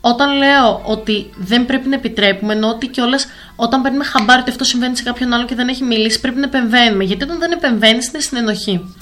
Όταν 0.00 0.36
λέω 0.36 0.82
ότι 0.84 1.30
δεν 1.36 1.66
πρέπει 1.66 1.88
να 1.88 1.94
επιτρέπουμε, 1.94 2.52
ενώ 2.52 2.68
ότι 2.68 2.86
κιόλας 2.86 3.26
όταν 3.56 3.82
παίρνουμε 3.82 4.04
χαμπάρι 4.04 4.40
ότι 4.40 4.50
αυτό 4.50 4.64
συμβαίνει 4.64 4.96
σε 4.96 5.02
κάποιον 5.02 5.32
άλλο 5.32 5.44
και 5.44 5.54
δεν 5.54 5.68
έχει 5.68 5.82
μιλήσει, 5.84 6.20
πρέπει 6.20 6.38
να 6.38 6.44
επεμβαίνουμε. 6.44 7.04
Γιατί 7.04 7.22
όταν 7.22 7.38
δεν 7.38 7.52
επεμβαίνεις, 7.52 8.08
είναι 8.08 8.20
συνενοχή. 8.20 8.94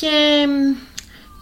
Και 0.00 0.46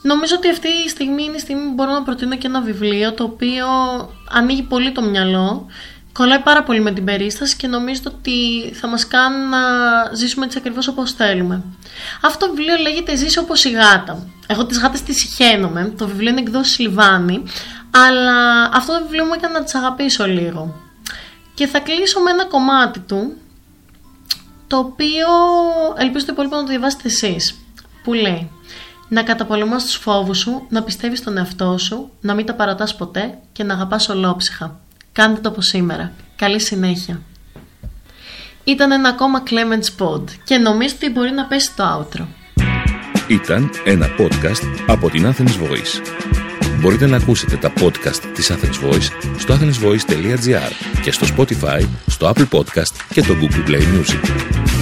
νομίζω 0.03 0.35
ότι 0.37 0.51
αυτή 0.51 0.69
η 0.87 0.89
στιγμή 0.89 1.23
είναι 1.23 1.37
η 1.37 1.39
στιγμή 1.39 1.63
που 1.63 1.73
μπορώ 1.73 1.93
να 1.93 2.03
προτείνω 2.03 2.37
και 2.37 2.47
ένα 2.47 2.61
βιβλίο 2.61 3.13
το 3.13 3.25
οποίο 3.25 3.67
ανοίγει 4.31 4.63
πολύ 4.63 4.93
το 4.93 5.03
μυαλό, 5.03 5.67
κολλάει 6.13 6.39
πάρα 6.39 6.63
πολύ 6.63 6.81
με 6.81 6.93
την 6.93 7.05
περίσταση 7.05 7.57
και 7.57 7.67
νομίζω 7.67 8.01
ότι 8.07 8.71
θα 8.75 8.87
μας 8.87 9.07
κάνει 9.07 9.37
να 9.37 9.59
ζήσουμε 10.15 10.45
έτσι 10.45 10.59
ακριβώς 10.59 10.89
όπως 10.89 11.13
θέλουμε. 11.13 11.63
Αυτό 12.23 12.47
το 12.47 12.55
βιβλίο 12.55 12.77
λέγεται 12.77 13.17
«Ζήσει 13.17 13.39
όπως 13.39 13.65
η 13.65 13.71
γάτα». 13.71 14.27
Εγώ 14.47 14.67
τις 14.67 14.79
γάτες 14.79 15.03
τις 15.03 15.17
συχαίνομαι, 15.17 15.93
το 15.99 16.07
βιβλίο 16.07 16.31
είναι 16.31 16.41
εκδόση 16.41 16.83
Λιβάνη, 16.83 17.43
αλλά 17.91 18.65
αυτό 18.73 18.93
το 18.93 19.03
βιβλίο 19.03 19.25
μου 19.25 19.33
έκανε 19.37 19.59
να 19.59 19.65
τις 19.65 19.75
αγαπήσω 19.75 20.27
λίγο. 20.27 20.75
Και 21.55 21.67
θα 21.67 21.81
κλείσω 21.81 22.21
με 22.21 22.31
ένα 22.31 22.45
κομμάτι 22.45 22.99
του, 22.99 23.37
το 24.67 24.77
οποίο 24.77 25.27
ελπίζω 25.97 26.25
το 26.27 26.33
υπόλοιπο 26.33 26.57
να 26.57 26.63
το 26.63 26.69
διαβάσετε 26.69 27.09
εσείς 27.09 27.62
που 28.03 28.13
λέει 28.13 28.51
να 29.09 29.23
καταπολεμάς 29.23 29.85
τους 29.85 29.95
φόβους 29.95 30.39
σου, 30.39 30.67
να 30.69 30.83
πιστεύεις 30.83 31.19
στον 31.19 31.37
εαυτό 31.37 31.79
σου, 31.79 32.11
να 32.21 32.35
μην 32.35 32.47
τα 32.47 32.55
παρατάς 32.55 32.97
ποτέ 32.97 33.39
και 33.53 33.65
να 33.65 33.75
αγαπάς 33.75 34.09
ολόψυχα. 34.09 34.81
Κάντε 35.13 35.41
το 35.41 35.49
από 35.49 35.61
σήμερα. 35.61 36.13
Καλή 36.37 36.61
συνέχεια. 36.61 37.23
Ήταν 38.65 38.93
ένα 38.93 39.09
ακόμα 39.09 39.43
Clemens 39.47 40.05
Pod 40.05 40.25
και 40.45 40.57
νομίζω 40.57 40.95
ότι 40.97 41.11
μπορεί 41.11 41.31
να 41.31 41.45
πέσει 41.45 41.71
το 41.77 41.85
outro. 41.99 42.27
Ήταν 43.29 43.71
ένα 43.85 44.07
podcast 44.19 44.85
από 44.87 45.11
την 45.11 45.27
Athens 45.27 45.63
Voice. 45.63 46.23
Μπορείτε 46.81 47.07
να 47.07 47.17
ακούσετε 47.17 47.57
τα 47.57 47.73
podcast 47.81 48.21
της 48.35 48.53
Athens 48.53 48.89
Voice 48.89 49.09
στο 49.39 49.55
athensvoice.gr 49.55 50.73
και 51.03 51.13
στο 51.13 51.27
Spotify, 51.37 51.89
στο 52.07 52.33
Apple 52.35 52.49
Podcast 52.51 52.95
και 53.13 53.23
το 53.23 53.35
Google 53.41 53.69
Play 53.69 53.81
Music. 53.81 54.82